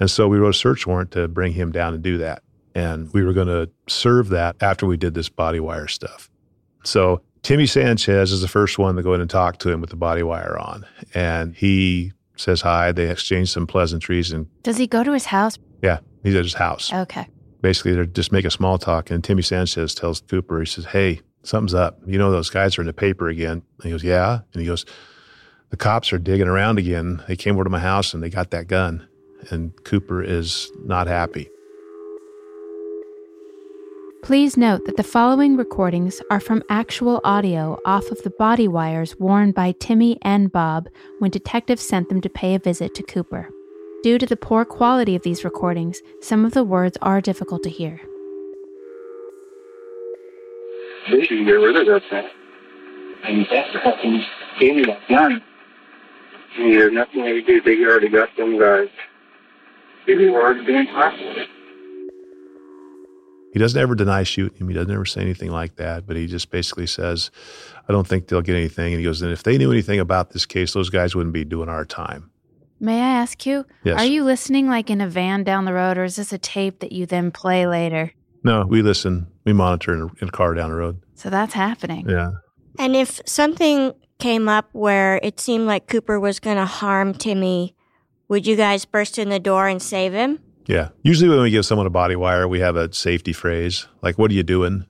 [0.00, 2.42] And so we wrote a search warrant to bring him down and do that.
[2.74, 6.30] And we were going to serve that after we did this body wire stuff.
[6.84, 9.90] So Timmy Sanchez is the first one to go in and talk to him with
[9.90, 10.86] the body wire on.
[11.12, 12.92] And he says hi.
[12.92, 14.30] They exchange some pleasantries.
[14.32, 15.58] And Does he go to his house?
[15.82, 16.92] yeah, he's at his house.
[16.92, 17.26] Okay.
[17.60, 19.10] Basically, they're just making small talk.
[19.10, 21.98] And Timmy Sanchez tells Cooper, he says, Hey, something's up.
[22.06, 23.62] You know, those guys are in the paper again.
[23.78, 24.40] And he goes, Yeah.
[24.52, 24.84] And he goes,
[25.70, 27.22] The cops are digging around again.
[27.26, 29.08] They came over to my house and they got that gun.
[29.50, 31.48] And Cooper is not happy.
[34.26, 39.16] Please note that the following recordings are from actual audio off of the body wires
[39.20, 40.88] worn by Timmy and Bob
[41.20, 43.48] when detectives sent them to pay a visit to Cooper.
[44.02, 47.70] Due to the poor quality of these recordings, some of the words are difficult to
[47.70, 48.00] hear.
[51.08, 52.24] They should get rid of that.
[53.22, 54.24] And that's the fucking
[54.58, 55.40] gave me that gun.
[56.58, 57.60] And there's nothing could do.
[57.60, 58.88] They already got them guys.
[60.04, 61.14] They were already doing crap.
[63.56, 64.68] He doesn't ever deny shooting him.
[64.68, 67.30] He doesn't ever say anything like that, but he just basically says,
[67.88, 68.92] I don't think they'll get anything.
[68.92, 71.42] And he goes, and if they knew anything about this case, those guys wouldn't be
[71.42, 72.30] doing our time.
[72.80, 73.98] May I ask you, Yes.
[73.98, 76.80] are you listening like in a van down the road, or is this a tape
[76.80, 78.12] that you then play later?
[78.44, 79.26] No, we listen.
[79.46, 81.00] We monitor in a, in a car down the road.
[81.14, 82.10] So that's happening.
[82.10, 82.32] Yeah.
[82.78, 87.74] And if something came up where it seemed like Cooper was going to harm Timmy,
[88.28, 90.40] would you guys burst in the door and save him?
[90.66, 90.88] Yeah.
[91.02, 94.30] Usually when we give someone a body wire, we have a safety phrase like, what
[94.30, 94.86] are you doing?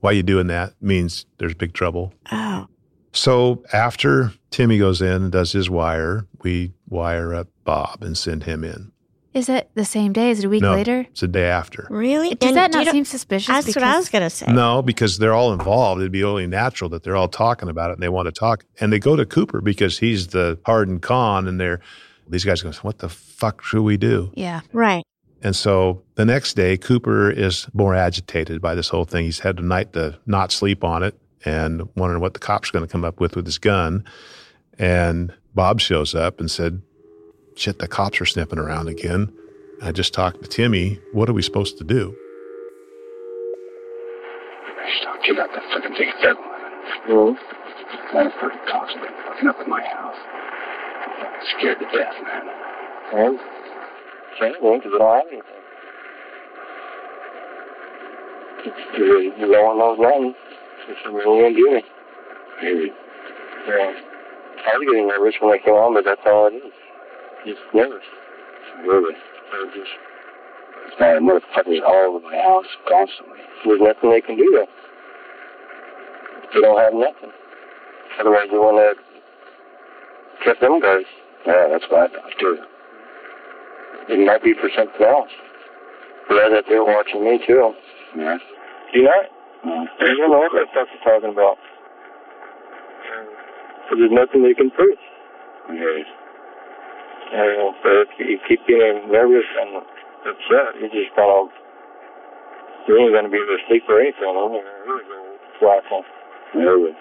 [0.00, 0.74] Why are you doing that?
[0.80, 2.12] Means there's big trouble.
[2.30, 2.66] Oh.
[3.12, 8.44] So after Timmy goes in and does his wire, we wire up Bob and send
[8.44, 8.92] him in.
[9.34, 10.30] Is it the same day?
[10.30, 11.00] Is it a week no, later?
[11.10, 11.86] it's a day after.
[11.90, 12.34] Really?
[12.34, 13.48] Does And that not don't- seem suspicious?
[13.48, 14.46] That's what I was gonna say.
[14.50, 16.00] No, because they're all involved.
[16.00, 18.64] It'd be only natural that they're all talking about it and they want to talk.
[18.80, 21.80] And they go to Cooper because he's the hardened con and they're
[22.28, 24.30] these guys go, What the fuck should we do?
[24.34, 24.60] Yeah.
[24.72, 25.04] Right.
[25.42, 29.24] And so the next day, Cooper is more agitated by this whole thing.
[29.24, 32.72] He's had a night to not sleep on it and wondering what the cops are
[32.72, 34.04] going to come up with with his gun.
[34.78, 36.82] And Bob shows up and said,
[37.54, 39.32] Shit, the cops are sniffing around again.
[39.82, 41.00] I just talked to Timmy.
[41.12, 42.14] What are we supposed to do?
[44.66, 47.34] I talked to you about that fucking thing at Federal.
[47.34, 48.16] Mm-hmm.
[48.16, 50.16] That fucking cops been fucking up at my house.
[51.18, 52.48] I'm scared to death, man.
[53.12, 53.57] And?
[54.38, 55.58] Can't because don't have anything.
[58.96, 60.34] You no one knows nothing.
[60.88, 61.82] It's really gonna.
[62.62, 62.92] Maybe.
[63.66, 63.92] Yeah.
[64.66, 66.72] I was getting nervous when I came on, but that's all it is.
[67.46, 68.04] Just nervous.
[68.86, 69.18] Nervous.
[69.50, 69.94] They're just
[70.98, 73.38] bad motherfuckers all over my house constantly.
[73.64, 74.70] There's nothing they can do there.
[76.54, 77.32] They don't have nothing.
[78.20, 78.94] Otherwise, they want to
[80.44, 81.06] cut them guys.
[81.46, 82.58] Yeah, that's what I thought too.
[84.08, 85.30] It might be for something else.
[86.28, 87.72] Glad that they're watching me too.
[88.16, 88.38] Yeah.
[88.92, 89.24] Do you not?
[89.64, 89.84] Mm.
[90.00, 91.56] They don't know what that stuff you're talking about.
[93.88, 95.00] So there's nothing they can prove.
[95.72, 96.04] Yes.
[97.32, 99.84] And so if you keep getting nervous and
[100.24, 101.52] upset, you're just kind of
[102.88, 104.24] you ain't gonna be able to sleep or anything.
[104.24, 106.04] I'm gonna really go flapping.
[106.56, 106.96] Nervous.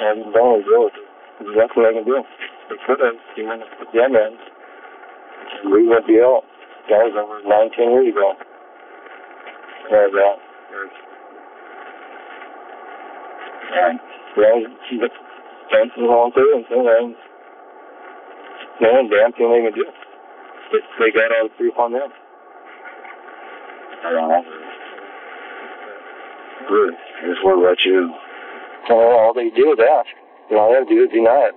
[0.00, 0.92] Haven't done it, really.
[1.40, 2.20] There's nothing I can do.
[2.68, 4.32] They could have, you know, with them in.
[5.62, 6.42] We went the out.
[6.90, 8.34] That was over 19 years ago.
[9.90, 10.36] Yeah, that.
[13.74, 14.00] And,
[14.36, 14.98] well, she
[15.72, 17.14] dancing along through and so on.
[18.80, 19.86] Damn thing they can do.
[20.72, 22.10] They, they got all the proof on them.
[24.04, 24.42] I don't know.
[26.68, 26.94] Good.
[26.94, 28.12] I just let you.
[28.88, 30.10] Well, all they do is ask.
[30.52, 31.54] All they have to do is deny it.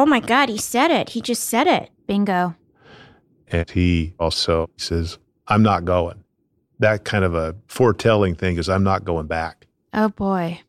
[0.00, 1.10] Oh my God, he said it.
[1.10, 1.90] He just said it.
[2.06, 2.56] Bingo.
[3.48, 6.24] And he also says, I'm not going.
[6.78, 9.66] That kind of a foretelling thing is I'm not going back.
[9.92, 10.62] Oh boy.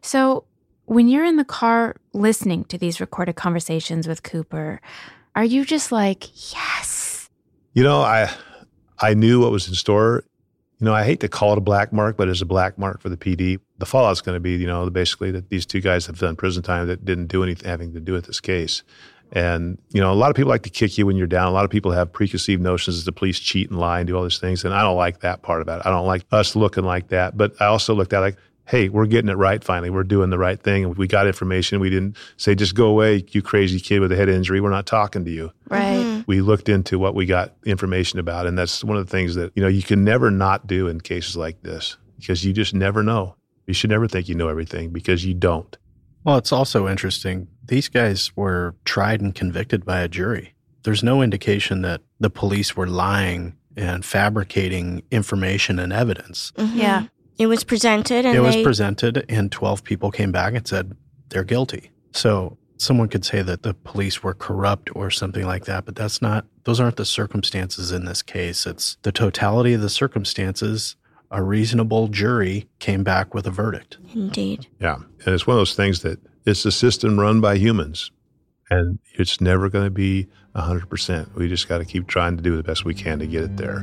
[0.00, 0.44] So,
[0.86, 4.80] when you're in the car listening to these recorded conversations with Cooper,
[5.36, 7.28] are you just like, yes?
[7.74, 8.30] You know, I
[8.98, 10.24] I knew what was in store.
[10.80, 13.00] You know, I hate to call it a black mark, but it's a black mark
[13.00, 13.60] for the PD.
[13.78, 16.62] The fallout's going to be, you know, basically that these two guys have done prison
[16.62, 18.82] time that didn't do anything having to do with this case.
[19.32, 21.48] And, you know, a lot of people like to kick you when you're down.
[21.48, 24.16] A lot of people have preconceived notions that the police cheat and lie and do
[24.16, 24.64] all these things.
[24.64, 25.86] And I don't like that part about it.
[25.86, 27.36] I don't like us looking like that.
[27.36, 29.90] But I also looked at like, hey, we're getting it right finally.
[29.90, 30.84] We're doing the right thing.
[30.84, 31.80] And we got information.
[31.80, 34.60] We didn't say, just go away, you crazy kid with a head injury.
[34.60, 35.52] We're not talking to you.
[35.68, 36.24] Right.
[36.26, 38.46] We looked into what we got information about.
[38.46, 41.00] And that's one of the things that, you know, you can never not do in
[41.00, 43.36] cases like this because you just never know.
[43.66, 45.76] You should never think you know everything because you don't.
[46.24, 47.48] Well, it's also interesting.
[47.66, 50.54] These guys were tried and convicted by a jury.
[50.84, 56.52] There's no indication that the police were lying and fabricating information and evidence.
[56.56, 56.76] Mhm.
[56.76, 57.02] Yeah.
[57.36, 60.96] It was presented and it was they, presented, and 12 people came back and said
[61.30, 61.90] they're guilty.
[62.12, 66.22] So someone could say that the police were corrupt or something like that, but that's
[66.22, 68.66] not, those aren't the circumstances in this case.
[68.66, 70.96] It's the totality of the circumstances.
[71.30, 73.98] A reasonable jury came back with a verdict.
[74.14, 74.68] Indeed.
[74.80, 74.96] Yeah.
[75.24, 78.12] And it's one of those things that it's a system run by humans
[78.70, 81.34] and it's never going to be 100%.
[81.34, 83.56] We just got to keep trying to do the best we can to get it
[83.56, 83.82] there.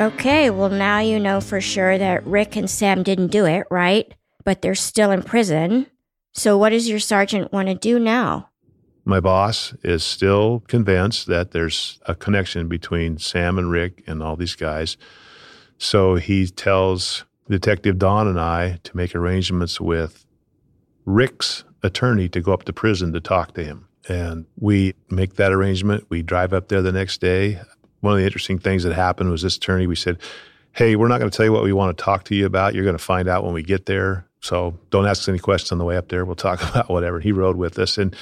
[0.00, 4.14] Okay, well, now you know for sure that Rick and Sam didn't do it, right?
[4.44, 5.88] But they're still in prison.
[6.32, 8.48] So, what does your sergeant want to do now?
[9.04, 14.36] My boss is still convinced that there's a connection between Sam and Rick and all
[14.36, 14.96] these guys.
[15.78, 20.26] So he tells Detective Don and I to make arrangements with
[21.04, 23.88] Rick's attorney to go up to prison to talk to him.
[24.08, 26.06] And we make that arrangement.
[26.08, 27.60] We drive up there the next day.
[28.00, 30.18] One of the interesting things that happened was this attorney, we said,
[30.72, 32.74] Hey, we're not going to tell you what we want to talk to you about.
[32.74, 34.26] You're going to find out when we get there.
[34.40, 36.24] So don't ask us any questions on the way up there.
[36.24, 37.20] We'll talk about whatever.
[37.20, 37.98] He rode with us.
[37.98, 38.14] And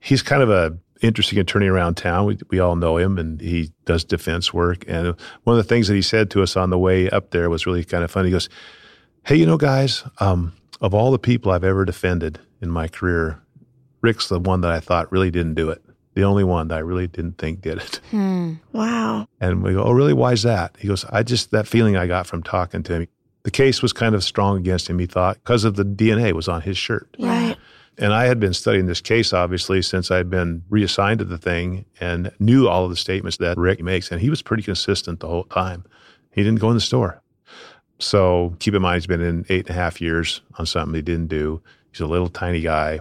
[0.00, 2.26] he's kind of a interesting attorney around town.
[2.26, 4.84] We, we all know him and he does defense work.
[4.88, 5.14] And
[5.44, 7.66] one of the things that he said to us on the way up there was
[7.66, 8.28] really kind of funny.
[8.28, 8.48] He goes,
[9.24, 13.40] Hey, you know, guys, um, of all the people I've ever defended in my career,
[14.00, 15.82] Rick's the one that I thought really didn't do it.
[16.18, 18.00] The only one that I really didn't think did it.
[18.10, 18.54] Hmm.
[18.72, 19.28] Wow.
[19.40, 20.12] And we go, Oh, really?
[20.12, 20.74] Why is that?
[20.76, 23.08] He goes, I just, that feeling I got from talking to him.
[23.44, 26.48] The case was kind of strong against him, he thought, because of the DNA was
[26.48, 27.14] on his shirt.
[27.20, 27.56] Right.
[27.98, 31.84] And I had been studying this case, obviously, since I'd been reassigned to the thing
[32.00, 34.10] and knew all of the statements that Rick makes.
[34.10, 35.84] And he was pretty consistent the whole time.
[36.32, 37.22] He didn't go in the store.
[38.00, 41.02] So keep in mind, he's been in eight and a half years on something he
[41.02, 41.62] didn't do.
[41.92, 42.98] He's a little tiny guy.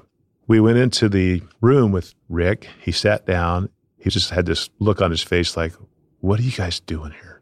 [0.48, 2.70] We went into the room with Rick.
[2.82, 3.70] He sat down.
[3.98, 5.74] He just had this look on his face like,
[6.22, 7.42] What are you guys doing here?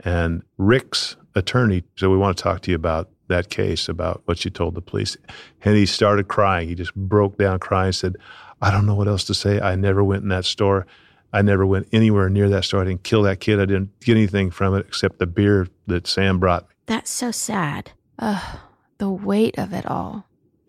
[0.00, 4.44] And Rick's attorney said, We want to talk to you about that case, about what
[4.44, 5.16] you told the police.
[5.64, 6.68] And he started crying.
[6.68, 8.16] He just broke down crying, said,
[8.62, 9.60] I don't know what else to say.
[9.60, 10.86] I never went in that store.
[11.32, 12.82] I never went anywhere near that store.
[12.82, 13.60] I didn't kill that kid.
[13.60, 16.74] I didn't get anything from it except the beer that Sam brought me.
[16.86, 17.90] That's so sad.
[18.18, 18.58] Ugh,
[18.98, 20.25] the weight of it all.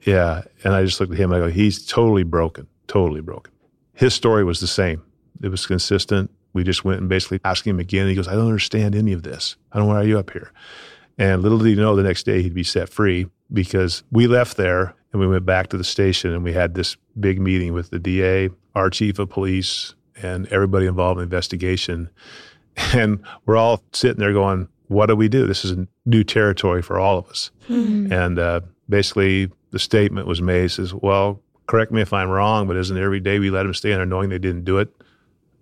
[0.07, 0.43] Yeah.
[0.63, 1.31] And I just looked at him.
[1.31, 3.53] And I go, he's totally broken, totally broken.
[3.93, 5.03] His story was the same.
[5.43, 6.31] It was consistent.
[6.53, 8.07] We just went and basically asked him again.
[8.07, 9.57] He goes, I don't understand any of this.
[9.71, 10.51] I don't know why are you up here?
[11.17, 14.55] And little did he know the next day he'd be set free because we left
[14.57, 17.89] there and we went back to the station and we had this big meeting with
[17.89, 22.09] the DA, our chief of police, and everybody involved in the investigation.
[22.93, 25.47] And we're all sitting there going, what do we do?
[25.47, 27.49] This is a new territory for all of us.
[27.67, 28.11] Mhm.
[28.11, 32.77] And uh, basically, the statement was made says, well, correct me if I'm wrong, but
[32.77, 34.89] isn't every day we let them stay in there knowing they didn't do it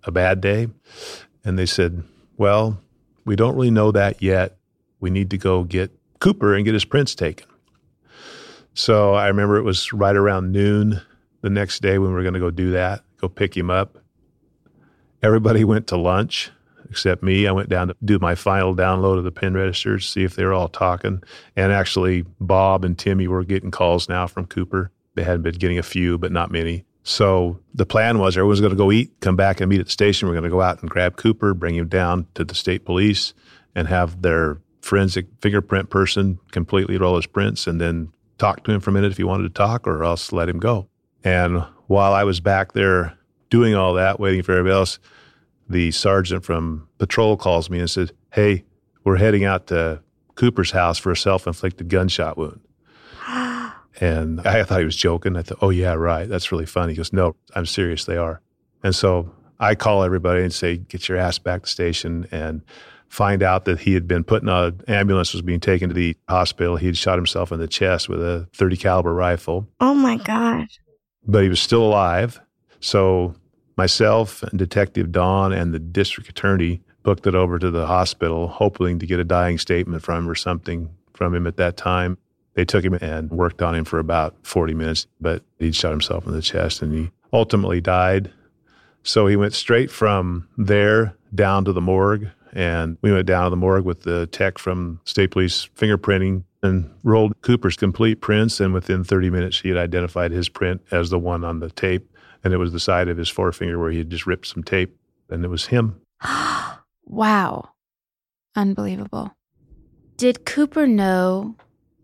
[0.04, 0.68] a bad day?
[1.44, 2.02] And they said,
[2.36, 2.80] well,
[3.24, 4.56] we don't really know that yet.
[5.00, 5.90] We need to go get
[6.20, 7.46] Cooper and get his prints taken.
[8.74, 11.00] So I remember it was right around noon
[11.40, 13.98] the next day when we were going to go do that, go pick him up.
[15.22, 16.50] Everybody went to lunch
[16.90, 17.46] except me.
[17.46, 20.44] I went down to do my final download of the pen registers, see if they
[20.44, 21.22] were all talking.
[21.56, 24.90] And actually, Bob and Timmy were getting calls now from Cooper.
[25.14, 26.84] They hadn't been getting a few, but not many.
[27.02, 29.92] So the plan was everyone's going to go eat, come back and meet at the
[29.92, 30.26] station.
[30.26, 33.32] We're going to go out and grab Cooper, bring him down to the state police,
[33.74, 38.80] and have their forensic fingerprint person completely roll his prints and then talk to him
[38.80, 40.88] for a minute if he wanted to talk or else let him go.
[41.24, 43.16] And while I was back there
[43.50, 44.98] doing all that, waiting for everybody else,
[45.68, 48.64] the sergeant from patrol calls me and says, Hey,
[49.04, 50.00] we're heading out to
[50.34, 52.60] Cooper's house for a self inflicted gunshot wound.
[53.98, 55.36] And I thought he was joking.
[55.36, 56.28] I thought, Oh, yeah, right.
[56.28, 56.92] That's really funny.
[56.92, 58.04] He goes, No, I'm serious.
[58.04, 58.42] They are.
[58.82, 62.62] And so I call everybody and say, Get your ass back to station and
[63.08, 66.14] find out that he had been put in an ambulance, was being taken to the
[66.28, 66.76] hospital.
[66.76, 70.66] He had shot himself in the chest with a 30 caliber rifle Oh my God.
[71.26, 72.38] but he was still alive.
[72.80, 73.34] So
[73.76, 78.98] myself and Detective Don and the district attorney booked it over to the hospital, hoping
[78.98, 82.18] to get a dying statement from him or something from him at that time.
[82.54, 86.26] They took him and worked on him for about 40 minutes, but he shot himself
[86.26, 88.32] in the chest and he ultimately died.
[89.02, 92.28] So he went straight from there down to the morgue.
[92.52, 96.90] And we went down to the morgue with the tech from State Police fingerprinting and
[97.04, 98.58] rolled Cooper's complete prints.
[98.58, 102.10] And within 30 minutes, he had identified his print as the one on the tape.
[102.46, 104.96] And it was the side of his forefinger where he had just ripped some tape.
[105.28, 106.00] And it was him.
[107.08, 107.70] Wow.
[108.56, 109.32] Unbelievable.
[110.16, 111.54] Did Cooper know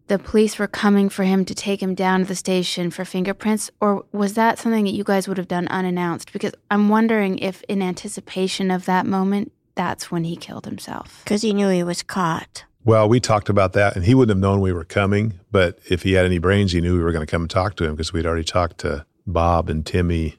[0.07, 3.69] the police were coming for him to take him down to the station for fingerprints,
[3.81, 6.33] or was that something that you guys would have done unannounced?
[6.33, 11.23] Because I'm wondering if, in anticipation of that moment, that's when he killed himself.
[11.25, 12.65] Because he knew he was caught.
[12.85, 15.41] Well, we talked about that, and he wouldn't have known we were coming.
[15.51, 17.75] But if he had any brains, he knew we were going to come and talk
[17.77, 20.37] to him because we'd already talked to Bob and Timmy.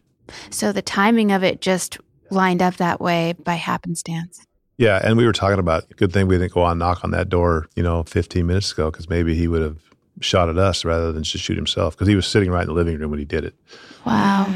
[0.49, 1.97] So the timing of it just
[2.29, 4.45] lined up that way by happenstance.
[4.77, 7.29] Yeah, and we were talking about good thing we didn't go on knock on that
[7.29, 9.77] door, you know, 15 minutes ago because maybe he would have
[10.19, 12.73] shot at us rather than just shoot himself because he was sitting right in the
[12.73, 13.53] living room when he did it.
[14.05, 14.53] Wow.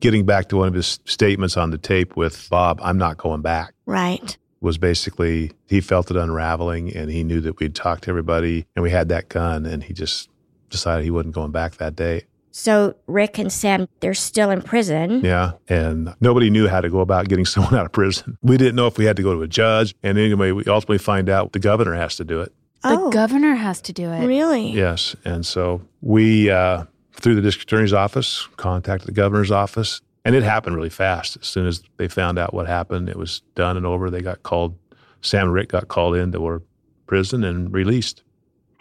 [0.00, 3.42] Getting back to one of his statements on the tape with Bob, I'm not going
[3.42, 4.36] back, Right.
[4.60, 8.82] was basically he felt it unraveling and he knew that we'd talked to everybody and
[8.82, 10.28] we had that gun and he just
[10.70, 12.24] decided he wasn't going back that day.
[12.52, 15.20] So Rick and Sam, they're still in prison.
[15.24, 15.52] Yeah.
[15.68, 18.36] And nobody knew how to go about getting someone out of prison.
[18.42, 19.94] We didn't know if we had to go to a judge.
[20.02, 22.52] And anyway, we ultimately find out the governor has to do it.
[22.82, 23.10] The Oh.
[23.10, 24.26] governor has to do it.
[24.26, 24.70] Really?
[24.72, 25.14] Yes.
[25.24, 30.00] And so we, uh, through the district attorney's office, contacted the governor's office.
[30.24, 31.38] And it happened really fast.
[31.40, 34.10] As soon as they found out what happened, it was done and over.
[34.10, 34.76] They got called,
[35.22, 36.62] Sam and Rick got called into our
[37.06, 38.22] prison and released.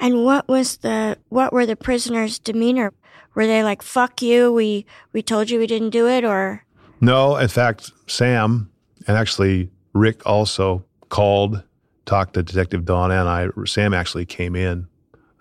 [0.01, 2.93] And what was the what were the prisoners' demeanor?
[3.35, 4.51] Were they like "fuck you"?
[4.51, 6.63] We we told you we didn't do it, or
[7.01, 8.69] No, in fact, Sam
[9.07, 11.63] and actually Rick also called,
[12.05, 13.47] talked to Detective Dawn and I.
[13.65, 14.87] Sam actually came in.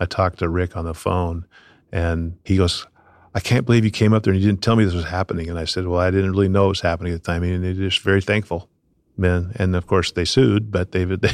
[0.01, 1.45] I talked to Rick on the phone,
[1.93, 2.87] and he goes,
[3.35, 5.49] "I can't believe you came up there and you didn't tell me this was happening."
[5.51, 7.65] And I said, "Well, I didn't really know it was happening at the time." And
[7.65, 8.69] they're just very thankful.
[9.17, 11.33] Man, and of course they sued, but they they,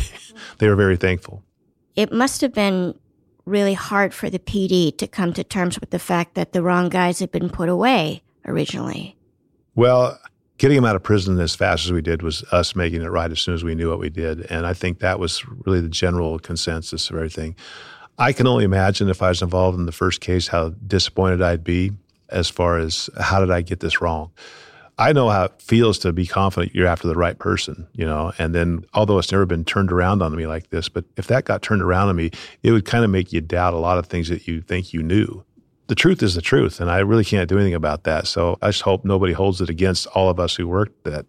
[0.59, 1.43] they were very thankful.
[1.95, 2.95] it must have been
[3.45, 6.89] really hard for the PD to come to terms with the fact that the wrong
[6.89, 9.17] guys had been put away originally.
[9.75, 10.19] Well,
[10.59, 13.31] getting him out of prison as fast as we did was us making it right
[13.31, 14.43] as soon as we knew what we did.
[14.51, 17.57] And I think that was really the general consensus of everything.
[18.19, 21.65] I can only imagine if I was involved in the first case how disappointed I'd
[21.65, 21.93] be
[22.29, 24.31] as far as how did I get this wrong.
[24.97, 28.33] I know how it feels to be confident you're after the right person, you know,
[28.39, 31.45] and then although it's never been turned around on me like this, but if that
[31.45, 32.31] got turned around on me,
[32.63, 35.03] it would kind of make you doubt a lot of things that you think you
[35.03, 35.45] knew
[35.87, 38.27] the truth is the truth, and I really can't do anything about that.
[38.27, 41.27] So I just hope nobody holds it against all of us who worked that.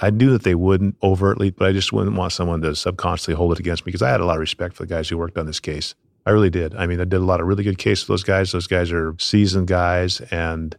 [0.00, 3.52] I knew that they wouldn't overtly, but I just wouldn't want someone to subconsciously hold
[3.52, 5.36] it against me because I had a lot of respect for the guys who worked
[5.36, 5.96] on this case.
[6.24, 6.76] I really did.
[6.76, 8.52] I mean, I did a lot of really good cases with those guys.
[8.52, 10.76] Those guys are seasoned guys, and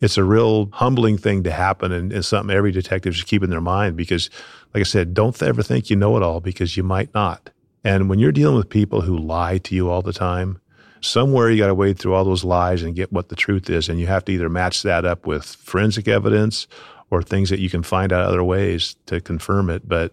[0.00, 3.50] it's a real humbling thing to happen and, and something every detective should keep in
[3.50, 4.30] their mind because,
[4.74, 7.50] like I said, don't ever think you know it all because you might not.
[7.84, 10.60] And when you're dealing with people who lie to you all the time,
[11.00, 13.88] somewhere you got to wade through all those lies and get what the truth is.
[13.88, 16.66] And you have to either match that up with forensic evidence
[17.10, 19.88] or things that you can find out other ways to confirm it.
[19.88, 20.12] But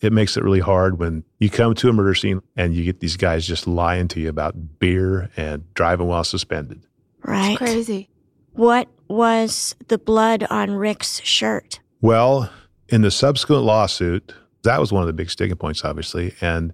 [0.00, 3.00] it makes it really hard when you come to a murder scene and you get
[3.00, 6.82] these guys just lying to you about beer and driving while suspended.
[7.22, 7.56] Right?
[7.56, 8.08] Crazy.
[8.52, 11.80] What was the blood on Rick's shirt?
[12.00, 12.50] Well,
[12.88, 14.32] in the subsequent lawsuit,
[14.62, 16.34] that was one of the big sticking points, obviously.
[16.40, 16.72] And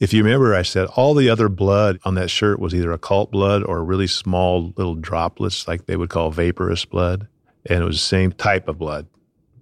[0.00, 3.30] if you remember, I said all the other blood on that shirt was either occult
[3.30, 7.28] blood or really small little droplets, like they would call vaporous blood.
[7.66, 9.06] And it was the same type of blood,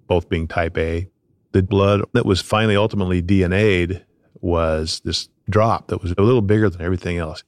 [0.07, 1.07] both being type A.
[1.51, 4.03] The blood that was finally ultimately DNA'd
[4.39, 7.43] was this drop that was a little bigger than everything else.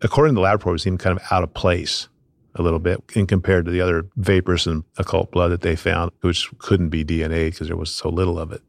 [0.00, 2.08] According to the lab report, it seemed kind of out of place
[2.58, 6.10] a little bit in compared to the other vaporous and occult blood that they found,
[6.20, 8.62] which couldn't be DNA because there was so little of it.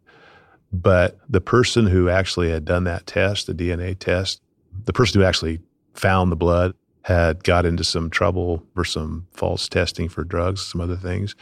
[0.71, 4.41] But the person who actually had done that test, the DNA test,
[4.85, 5.59] the person who actually
[5.93, 6.73] found the blood
[7.03, 11.35] had got into some trouble for some false testing for drugs, some other things.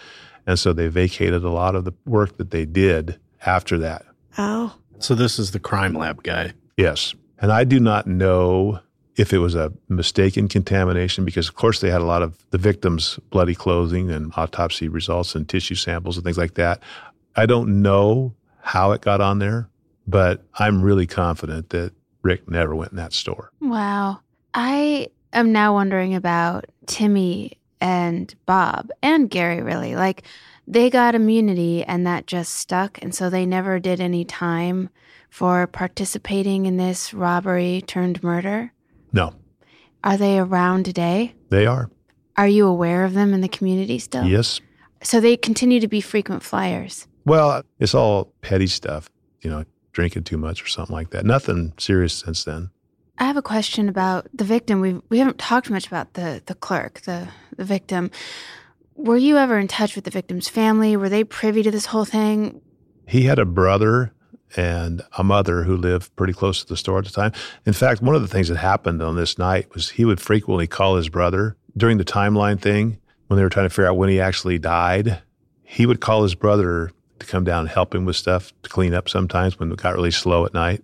[0.45, 4.06] And so they vacated a lot of the work that they did after that.
[4.38, 6.54] Oh, So this is the crime lab guy.
[6.78, 7.14] Yes.
[7.39, 8.80] And I do not know
[9.18, 12.57] if it was a mistaken contamination because, of course, they had a lot of the
[12.57, 16.82] victim's bloody clothing and autopsy results and tissue samples and things like that.
[17.36, 19.70] I don't know how it got on there,
[20.05, 23.51] but I'm really confident that Rick never went in that store.
[23.59, 24.20] Wow.
[24.53, 29.95] I am now wondering about Timmy and Bob and Gary, really.
[29.95, 30.24] Like,
[30.68, 33.01] they got immunity and that just stuck.
[33.01, 34.89] And so they never did any time
[35.30, 38.74] for participating in this robbery turned murder.
[40.04, 41.34] Are they around today?
[41.50, 41.89] they are.
[42.38, 44.24] Are you aware of them in the community still?
[44.24, 44.62] Yes.
[45.02, 47.08] So they continue to be frequent flyers.
[47.26, 49.10] Well, it's all petty stuff,
[49.41, 51.26] you know, drinking too much or something like that.
[51.26, 52.70] Nothing serious since then.
[53.18, 54.82] I have a question about the victim.
[54.82, 58.12] We we haven't talked much about the the clerk, the the victim.
[58.95, 60.95] Were you ever in touch with the victim's family?
[60.95, 62.62] Were they privy to this whole thing?
[63.08, 64.14] He had a brother
[64.56, 67.32] and a mother who lived pretty close to the store at the time.
[67.66, 70.68] In fact, one of the things that happened on this night was he would frequently
[70.68, 74.10] call his brother during the timeline thing when they were trying to figure out when
[74.10, 75.22] he actually died.
[75.64, 78.93] He would call his brother to come down and help him with stuff to clean
[78.93, 80.84] up sometimes when it got really slow at night.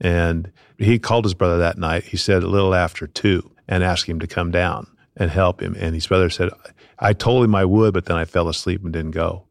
[0.00, 2.04] And he called his brother that night.
[2.04, 4.86] He said a little after two and asked him to come down
[5.16, 5.74] and help him.
[5.78, 6.50] And his brother said,
[6.98, 9.44] I told him I would, but then I fell asleep and didn't go.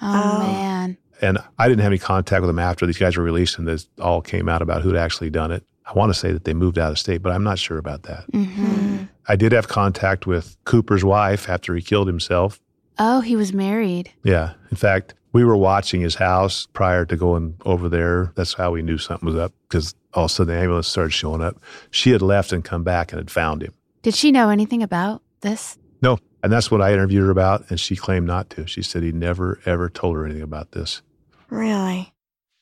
[0.00, 0.38] Oh, Oh.
[0.40, 0.96] man.
[1.20, 3.88] And I didn't have any contact with them after these guys were released and this
[4.00, 5.64] all came out about who'd actually done it.
[5.86, 8.02] I want to say that they moved out of state, but I'm not sure about
[8.04, 8.24] that.
[8.32, 12.60] hmm I did have contact with Cooper's wife after he killed himself.
[12.98, 14.10] Oh, he was married.
[14.22, 14.54] Yeah.
[14.70, 18.32] In fact, we were watching his house prior to going over there.
[18.36, 21.10] That's how we knew something was up because all of a sudden the ambulance started
[21.12, 21.56] showing up.
[21.90, 23.74] She had left and come back and had found him.
[24.02, 25.78] Did she know anything about this?
[26.00, 26.18] No.
[26.42, 27.68] And that's what I interviewed her about.
[27.70, 28.66] And she claimed not to.
[28.66, 31.02] She said he never, ever told her anything about this.
[31.50, 32.12] Really?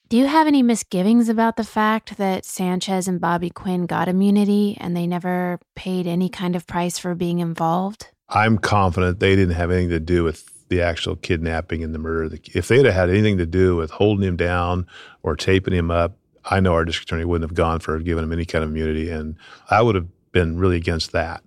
[0.08, 4.76] Do you have any misgivings about the fact that Sanchez and Bobby Quinn got immunity
[4.80, 8.08] and they never paid any kind of price for being involved?
[8.28, 12.38] I'm confident they didn't have anything to do with the actual kidnapping and the murder.
[12.54, 14.86] If they'd have had anything to do with holding him down
[15.22, 18.32] or taping him up, I know our district attorney wouldn't have gone for giving him
[18.32, 19.36] any kind of immunity, and
[19.70, 21.42] I would have been really against that.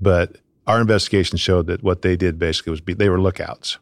[0.00, 3.78] But our investigation showed that what they did basically was be, they were lookouts,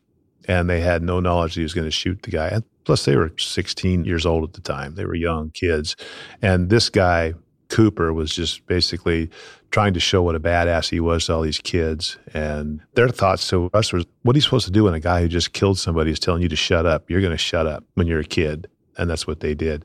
[0.48, 2.48] and they had no knowledge that he was going to shoot the guy.
[2.48, 5.94] And plus, they were 16 years old at the time; they were young kids,
[6.42, 7.34] and this guy
[7.68, 9.30] Cooper was just basically
[9.70, 12.18] trying to show what a badass he was to all these kids.
[12.32, 15.20] And their thoughts to us was, what are you supposed to do when a guy
[15.20, 17.10] who just killed somebody is telling you to shut up?
[17.10, 18.68] You're going to shut up when you're a kid.
[18.96, 19.84] And that's what they did.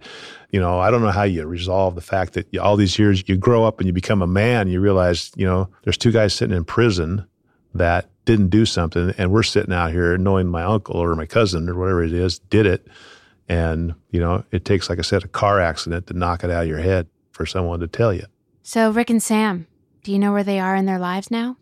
[0.50, 3.38] You know, I don't know how you resolve the fact that all these years you
[3.38, 6.56] grow up and you become a man, you realize, you know, there's two guys sitting
[6.56, 7.28] in prison
[7.74, 9.14] that didn't do something.
[9.18, 12.40] And we're sitting out here knowing my uncle or my cousin or whatever it is
[12.40, 12.88] did it.
[13.50, 16.64] And, you know, it takes, like I said, a car accident to knock it out
[16.64, 18.26] of your head for someone to tell you.
[18.62, 19.68] So, Rick and Sam,
[20.04, 21.58] do you know where they are in their lives now?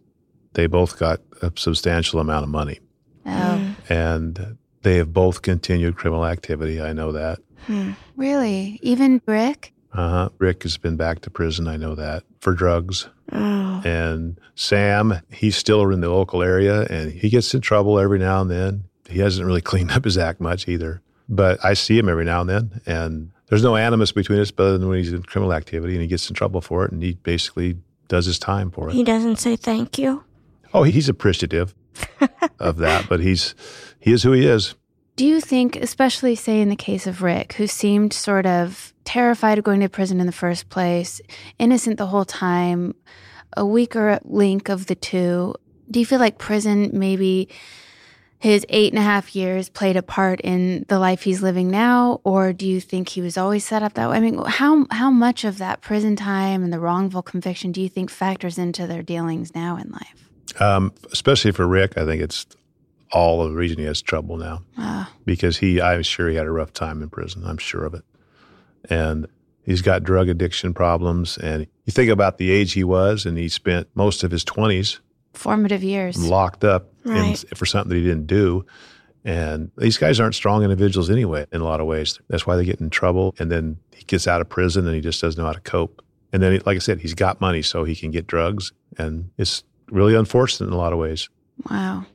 [0.54, 2.80] They both got a substantial amount of money.
[3.26, 3.76] Oh.
[3.90, 6.82] And they have both continued criminal activity.
[6.82, 7.40] I know that.
[7.66, 7.92] Hmm.
[8.16, 8.80] Really?
[8.82, 9.74] Even Rick?
[9.94, 10.30] Uh huh.
[10.38, 11.68] Rick has been back to prison.
[11.68, 13.10] I know that for drugs.
[13.32, 13.82] Oh.
[13.84, 18.42] And Sam, he's still in the local area and he gets in trouble every now
[18.42, 18.84] and then.
[19.10, 21.02] He hasn't really cleaned up his act much either.
[21.28, 22.82] But I see him every now and then.
[22.86, 26.08] And there's no animus between us other than when he's in criminal activity and he
[26.08, 27.78] gets in trouble for it and he basically
[28.08, 28.94] does his time for it.
[28.94, 30.24] He doesn't say thank you.
[30.74, 31.76] Oh, he's appreciative
[32.60, 33.56] of that, but he's
[34.00, 34.76] he is who he is.
[35.22, 39.60] Do you think, especially say in the case of Rick, who seemed sort of terrified
[39.60, 41.22] of going to prison in the first place,
[41.60, 42.96] innocent the whole time,
[43.56, 45.54] a weaker link of the two,
[45.92, 47.50] do you feel like prison maybe
[48.40, 52.20] his eight and a half years played a part in the life he's living now,
[52.24, 54.18] or do you think he was always set up that way?
[54.18, 57.90] I mean, how how much of that prison time and the wrongful conviction do you
[57.90, 60.60] think factors into their dealings now in life?
[60.60, 62.48] Um, especially for Rick, I think it's
[63.12, 66.46] all of the reason he has trouble now Uh, because he, I'm sure he had
[66.48, 67.44] a rough time in prison.
[67.46, 68.04] I'm sure of it,
[68.90, 69.28] and
[69.64, 71.38] he's got drug addiction problems.
[71.38, 75.00] And you think about the age he was, and he spent most of his twenties
[75.34, 76.18] formative years.
[76.24, 78.66] locked up in- for something that he didn't do.
[79.24, 82.20] And these guys aren't strong individuals anyway, in a lot of ways.
[82.28, 83.36] That's why they get in trouble.
[83.38, 86.02] And then he gets out of prison and he just doesn't know how to cope.
[86.34, 88.72] And then, like I said, he's got money, so he can get drugs.
[88.98, 91.30] And it's really unfortunate in a lot of ways.
[91.70, 92.06] Wow.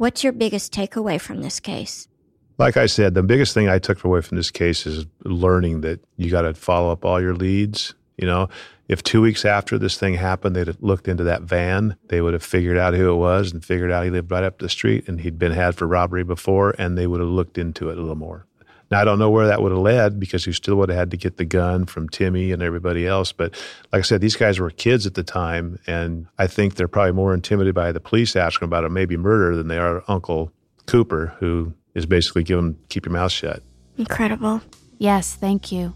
[0.00, 2.08] What's your biggest takeaway from this case?
[2.56, 6.00] Like I said, the biggest thing I took away from this case is learning that
[6.16, 7.92] you got to follow up all your leads.
[8.16, 8.48] You know,
[8.88, 12.32] if two weeks after this thing happened, they'd have looked into that van, they would
[12.32, 15.06] have figured out who it was and figured out he lived right up the street
[15.06, 18.00] and he'd been had for robbery before, and they would have looked into it a
[18.00, 18.46] little more.
[18.90, 21.10] Now, I don't know where that would have led because he still would have had
[21.12, 23.30] to get the gun from Timmy and everybody else.
[23.30, 23.52] But
[23.92, 27.12] like I said, these guys were kids at the time, and I think they're probably
[27.12, 30.52] more intimidated by the police asking about a maybe murder than they are Uncle
[30.86, 33.62] Cooper, who is basically giving keep your mouth shut.
[33.96, 34.60] Incredible.
[34.98, 35.94] Yes, thank you.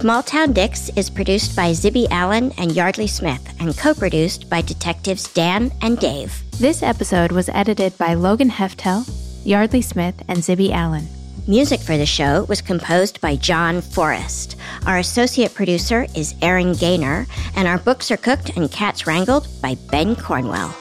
[0.00, 4.62] Small Town Dicks is produced by Zibby Allen and Yeardley Smith and co produced by
[4.62, 6.42] detectives Dan and Dave.
[6.58, 9.04] This episode was edited by Logan Heftel,
[9.44, 11.06] Yeardley Smith, and Zibby Allen.
[11.46, 14.56] Music for the show was composed by John Forrest.
[14.86, 19.74] Our associate producer is Aaron Gaynor, and our books are cooked and cats wrangled by
[19.90, 20.74] Ben Cornwell.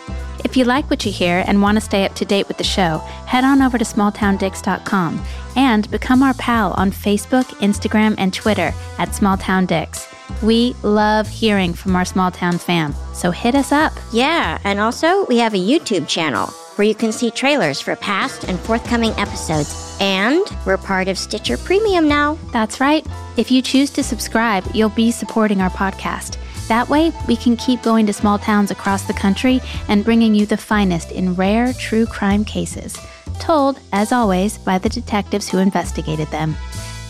[0.43, 2.63] If you like what you hear and want to stay up to date with the
[2.63, 5.21] show, head on over to smalltowndicks.com
[5.55, 10.07] and become our pal on Facebook, Instagram, and Twitter at smalltowndicks.
[10.43, 13.93] We love hearing from our small town fam, so hit us up.
[14.13, 16.47] Yeah, and also we have a YouTube channel
[16.79, 19.97] where you can see trailers for past and forthcoming episodes.
[19.99, 22.37] And we're part of Stitcher Premium now.
[22.53, 23.05] That's right.
[23.35, 26.37] If you choose to subscribe, you'll be supporting our podcast.
[26.69, 30.45] That way, we can keep going to small towns across the country and bringing you
[30.45, 32.95] the finest in rare true crime cases,
[33.39, 36.55] told, as always, by the detectives who investigated them.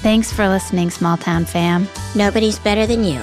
[0.01, 1.89] Thanks for listening, small town fam.
[2.15, 3.21] Nobody's better than you.